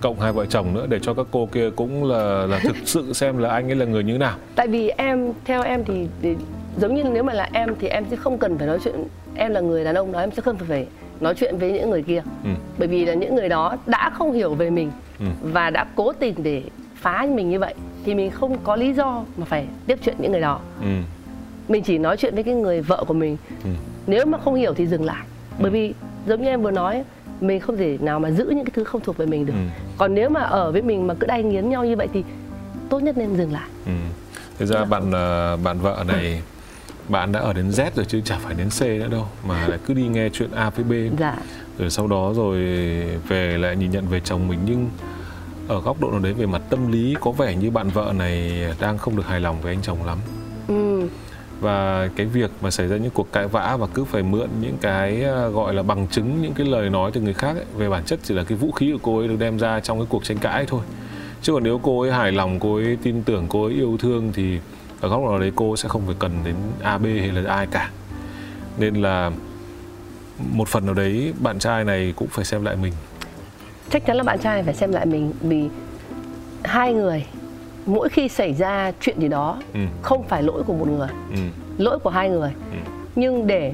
[0.00, 3.12] cộng hai vợ chồng nữa để cho các cô kia cũng là là thực sự
[3.12, 4.34] xem là anh ấy là người như thế nào.
[4.54, 6.36] Tại vì em theo em thì, thì
[6.76, 9.04] giống như nếu mà là em thì em sẽ không cần phải nói chuyện
[9.34, 10.86] em là người đàn ông đó em sẽ không phải
[11.20, 12.22] nói chuyện với những người kia.
[12.44, 12.50] Ừ.
[12.78, 15.26] Bởi vì là những người đó đã không hiểu về mình Ừ.
[15.42, 16.62] và đã cố tình để
[16.96, 17.74] phá mình như vậy
[18.04, 20.60] thì mình không có lý do mà phải tiếp chuyện những người đó.
[20.80, 20.86] Ừ
[21.68, 23.70] mình chỉ nói chuyện với cái người vợ của mình Ừ.
[24.06, 25.24] nếu mà không hiểu thì dừng lại
[25.58, 25.94] bởi vì
[26.26, 27.04] giống như em vừa nói
[27.40, 29.58] mình không thể nào mà giữ những cái thứ không thuộc về mình được Ừ.
[29.98, 32.24] còn nếu mà ở với mình mà cứ đay nghiến nhau như vậy thì
[32.88, 33.92] tốt nhất nên dừng lại Ừ.
[34.58, 36.42] Thực ra bạn ờ, bạn vợ này
[37.08, 39.78] bạn đã ở đến Z rồi chứ chả phải đến C nữa đâu mà lại
[39.86, 41.36] cứ đi nghe chuyện A với B dạ.
[41.78, 42.56] rồi sau đó rồi
[43.28, 44.88] về lại nhìn nhận về chồng mình nhưng
[45.68, 48.52] ở góc độ nào đấy về mặt tâm lý có vẻ như bạn vợ này
[48.80, 50.18] đang không được hài lòng với anh chồng lắm
[50.68, 51.08] ừ
[51.62, 54.76] và cái việc mà xảy ra những cuộc cãi vã và cứ phải mượn những
[54.80, 57.88] cái ờ, gọi là bằng chứng những cái lời nói từ người khác ấy, về
[57.88, 60.06] bản chất chỉ là cái vũ khí của cô ấy được đem ra trong cái
[60.10, 60.80] cuộc tranh cãi thôi.
[61.42, 64.32] Chứ còn nếu cô ấy hài lòng cô ấy tin tưởng cô ấy yêu thương
[64.32, 64.58] thì
[65.00, 67.90] ở góc nào đấy cô sẽ không phải cần đến AB hay là ai cả.
[68.78, 69.30] Nên là
[70.52, 72.92] một phần nào đấy bạn trai này cũng phải xem lại mình.
[73.90, 75.68] Chắc chắn là bạn trai phải xem lại mình vì
[76.64, 77.26] hai người
[77.86, 79.80] mỗi khi xảy ra chuyện gì đó ừ.
[80.02, 81.38] không phải lỗi của một người ừ.
[81.78, 82.78] lỗi của hai người ừ.
[83.16, 83.72] nhưng để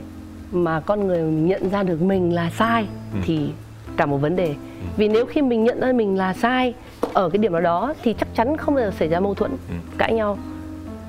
[0.53, 3.19] mà con người nhận ra được mình là sai ừ.
[3.25, 3.51] thì
[3.97, 4.87] cả một vấn đề ừ.
[4.97, 6.75] vì nếu khi mình nhận ra mình là sai
[7.13, 9.51] ở cái điểm nào đó thì chắc chắn không bao giờ xảy ra mâu thuẫn
[9.51, 9.75] ừ.
[9.99, 10.39] cãi nhau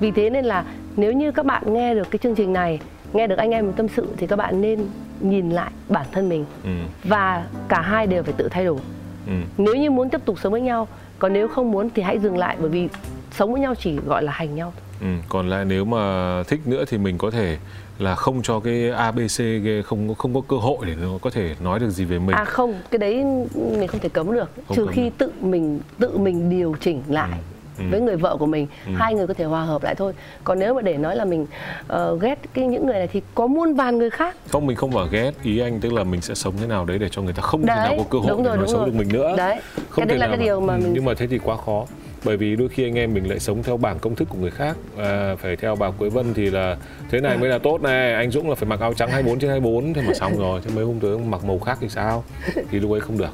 [0.00, 0.64] vì thế nên là
[0.96, 2.80] nếu như các bạn nghe được cái chương trình này
[3.12, 4.86] nghe được anh em mình tâm sự thì các bạn nên
[5.20, 6.70] nhìn lại bản thân mình ừ.
[7.04, 8.78] và cả hai đều phải tự thay đổi
[9.26, 9.32] ừ.
[9.58, 10.88] nếu như muốn tiếp tục sống với nhau
[11.20, 12.88] còn nếu không muốn thì hãy dừng lại bởi vì
[13.32, 16.84] sống với nhau chỉ gọi là hành nhau Ừ, còn lại nếu mà thích nữa
[16.88, 17.56] thì mình có thể
[17.98, 19.40] là không cho cái ABC
[19.84, 22.36] không không có cơ hội để nó có thể nói được gì về mình.
[22.36, 25.18] À không, cái đấy mình không thể cấm được, không trừ khi được.
[25.18, 27.30] tự mình tự mình điều chỉnh lại.
[27.32, 27.86] Ừ ừ.
[27.90, 28.66] với người vợ của mình.
[28.86, 28.92] Ừ.
[28.96, 30.12] hai người có thể hòa hợp lại thôi.
[30.44, 31.46] Còn nếu mà để nói là mình
[31.92, 34.36] uh, ghét cái những người này thì có muôn vàn người khác.
[34.48, 35.32] Không mình không bảo ghét.
[35.42, 37.66] Ý anh tức là mình sẽ sống thế nào đấy để cho người ta không
[37.66, 39.34] đấy, thể nào có cơ hội đúng rồi, để nói xấu được mình nữa.
[39.36, 41.56] Đấy không cái đấy là cái điều mà, mà mình nhưng mà thế thì quá
[41.56, 41.86] khó.
[42.24, 44.50] Bởi vì đôi khi anh em mình lại sống theo bảng công thức của người
[44.50, 44.76] khác.
[44.98, 46.76] À, phải theo bà Quế Vân thì là
[47.10, 49.50] thế này mới là tốt này anh Dũng là phải mặc áo trắng 24 trên
[49.50, 52.24] 24 thế mà xong rồi thế mấy hôm tới mặc màu khác thì sao?
[52.70, 53.30] Thì lúc ấy không được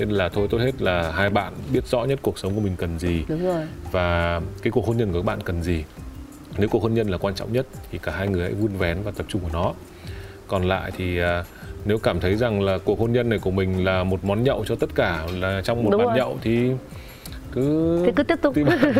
[0.00, 2.76] nên là thôi tốt hết là hai bạn biết rõ nhất cuộc sống của mình
[2.78, 3.66] cần gì Đúng rồi.
[3.92, 5.84] và cái cuộc hôn nhân của các bạn cần gì
[6.58, 9.02] nếu cuộc hôn nhân là quan trọng nhất thì cả hai người hãy vun vén
[9.02, 9.74] và tập trung vào nó
[10.48, 11.44] còn lại thì à,
[11.84, 14.64] nếu cảm thấy rằng là cuộc hôn nhân này của mình là một món nhậu
[14.64, 16.16] cho tất cả là trong một Đúng bàn rồi.
[16.16, 16.70] nhậu thì
[17.52, 18.54] cứ thì cứ tiếp tục.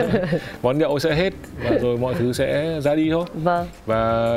[0.62, 1.32] món nhậu sẽ hết
[1.64, 3.26] và rồi mọi thứ sẽ ra đi thôi.
[3.34, 3.66] Vâng.
[3.86, 4.32] Và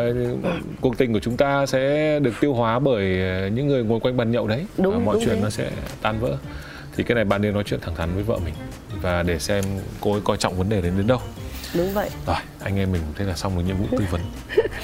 [0.82, 3.06] cuộc tình của chúng ta sẽ được tiêu hóa bởi
[3.52, 4.66] những người ngồi quanh bàn nhậu đấy.
[4.78, 5.44] Đúng, và mọi đúng chuyện đấy.
[5.44, 5.70] nó sẽ
[6.02, 6.38] tan vỡ.
[6.96, 8.54] Thì cái này bạn nên nói chuyện thẳng thắn với vợ mình
[9.02, 9.64] và để xem
[10.02, 11.20] cô ấy coi trọng vấn đề đến đến đâu.
[11.76, 12.10] Đúng vậy.
[12.28, 14.22] Rồi anh em mình thế là xong một nhiệm vụ tư vấn.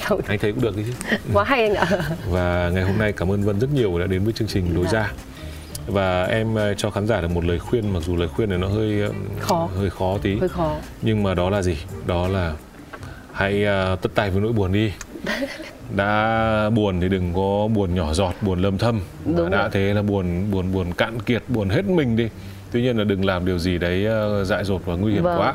[0.26, 1.16] Anh thấy cũng được đấy chứ.
[1.32, 1.86] Quá hay anh ạ.
[2.30, 4.86] Và ngày hôm nay cảm ơn vân rất nhiều đã đến với chương trình lối
[4.92, 5.12] ra
[5.86, 8.58] và em ờ, cho khán giả được một lời khuyên mặc dù lời khuyên này
[8.58, 9.02] nó hơi
[9.40, 9.68] khó.
[9.76, 10.36] hơi khó tí.
[10.38, 10.76] Hơi khó.
[11.02, 11.76] Nhưng mà đó là gì?
[12.06, 12.52] Đó là
[13.32, 14.92] hãy uh, tất tay với nỗi buồn đi.
[15.96, 19.00] Đã buồn thì đừng có buồn nhỏ giọt buồn lâm thâm.
[19.24, 19.70] Đúng đã rồi.
[19.72, 22.28] thế là buồn buồn buồn cạn kiệt buồn hết mình đi.
[22.70, 24.06] Tuy nhiên là đừng làm điều gì đấy
[24.40, 25.38] uh, dại dột và nguy hiểm vâng.
[25.38, 25.54] quá.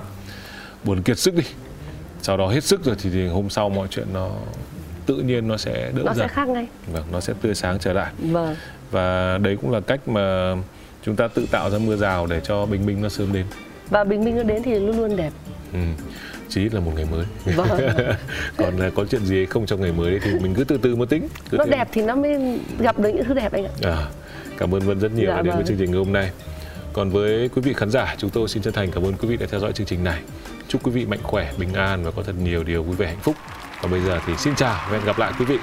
[0.84, 1.44] Buồn kiệt sức đi.
[2.22, 4.30] Sau đó hết sức rồi thì, thì hôm sau mọi chuyện nó
[5.06, 6.28] tự nhiên nó sẽ đỡ nó dần.
[6.28, 6.68] sẽ khác ngay.
[6.94, 8.14] Vâng nó sẽ tươi sáng trở lại.
[8.20, 8.56] Vâng
[8.92, 10.56] và đấy cũng là cách mà
[11.06, 13.46] chúng ta tự tạo ra mưa rào để cho bình minh nó sớm đến.
[13.90, 15.32] Và bình minh nó đến thì luôn luôn đẹp.
[15.74, 15.80] Ừ
[16.50, 17.26] chí là một ngày mới.
[17.56, 17.68] Vâng.
[18.58, 21.10] còn là có chuyện gì không trong ngày mới thì mình cứ từ từ một
[21.10, 21.28] tính.
[21.50, 21.72] Cứ nó thế.
[21.72, 23.72] đẹp thì nó mới gặp được những thứ đẹp anh ạ.
[23.82, 24.06] À,
[24.58, 25.58] cảm ơn vân rất nhiều dạ, đã đến vâng.
[25.58, 26.32] với chương trình ngày hôm nay.
[26.94, 29.38] Còn với quý vị khán giả chúng tôi xin chân thành cảm ơn quý vị
[29.38, 30.22] đã theo dõi chương trình này.
[30.68, 33.22] Chúc quý vị mạnh khỏe bình an và có thật nhiều điều vui vẻ hạnh
[33.22, 33.36] phúc.
[33.82, 35.58] Còn bây giờ thì xin chào và hẹn gặp lại quý vị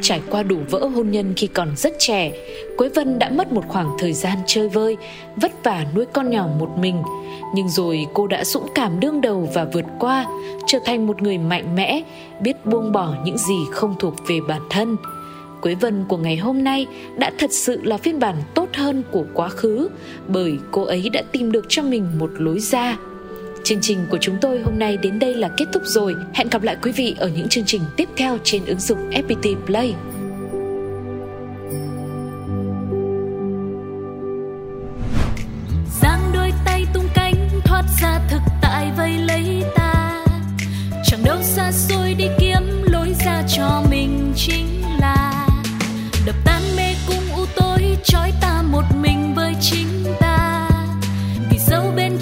[0.00, 2.32] Trải qua đủ vỡ hôn nhân khi còn rất trẻ,
[2.76, 4.96] Quế Vân đã mất một khoảng thời gian chơi vơi,
[5.36, 7.02] vất vả nuôi con nhỏ một mình.
[7.54, 10.26] Nhưng rồi cô đã dũng cảm đương đầu và vượt qua,
[10.66, 12.02] trở thành một người mạnh mẽ,
[12.40, 14.96] biết buông bỏ những gì không thuộc về bản thân.
[15.62, 16.86] Quế Vân của ngày hôm nay
[17.16, 19.88] đã thật sự là phiên bản tốt hơn của quá khứ
[20.28, 22.96] bởi cô ấy đã tìm được cho mình một lối ra
[23.64, 26.16] Chương trình của chúng tôi hôm nay đến đây là kết thúc rồi.
[26.34, 29.56] Hẹn gặp lại quý vị ở những chương trình tiếp theo trên ứng dụng FPT
[29.66, 29.94] Play.
[36.00, 37.34] Giang đôi tay tung cánh,
[37.64, 40.24] thoát ra thực tại vây lấy ta.
[41.04, 45.48] Chẳng đâu xa xôi đi kiếm lối ra cho mình chính là
[46.26, 49.86] đập tan mê cung u tối, trói ta một mình với chính
[50.20, 50.21] ta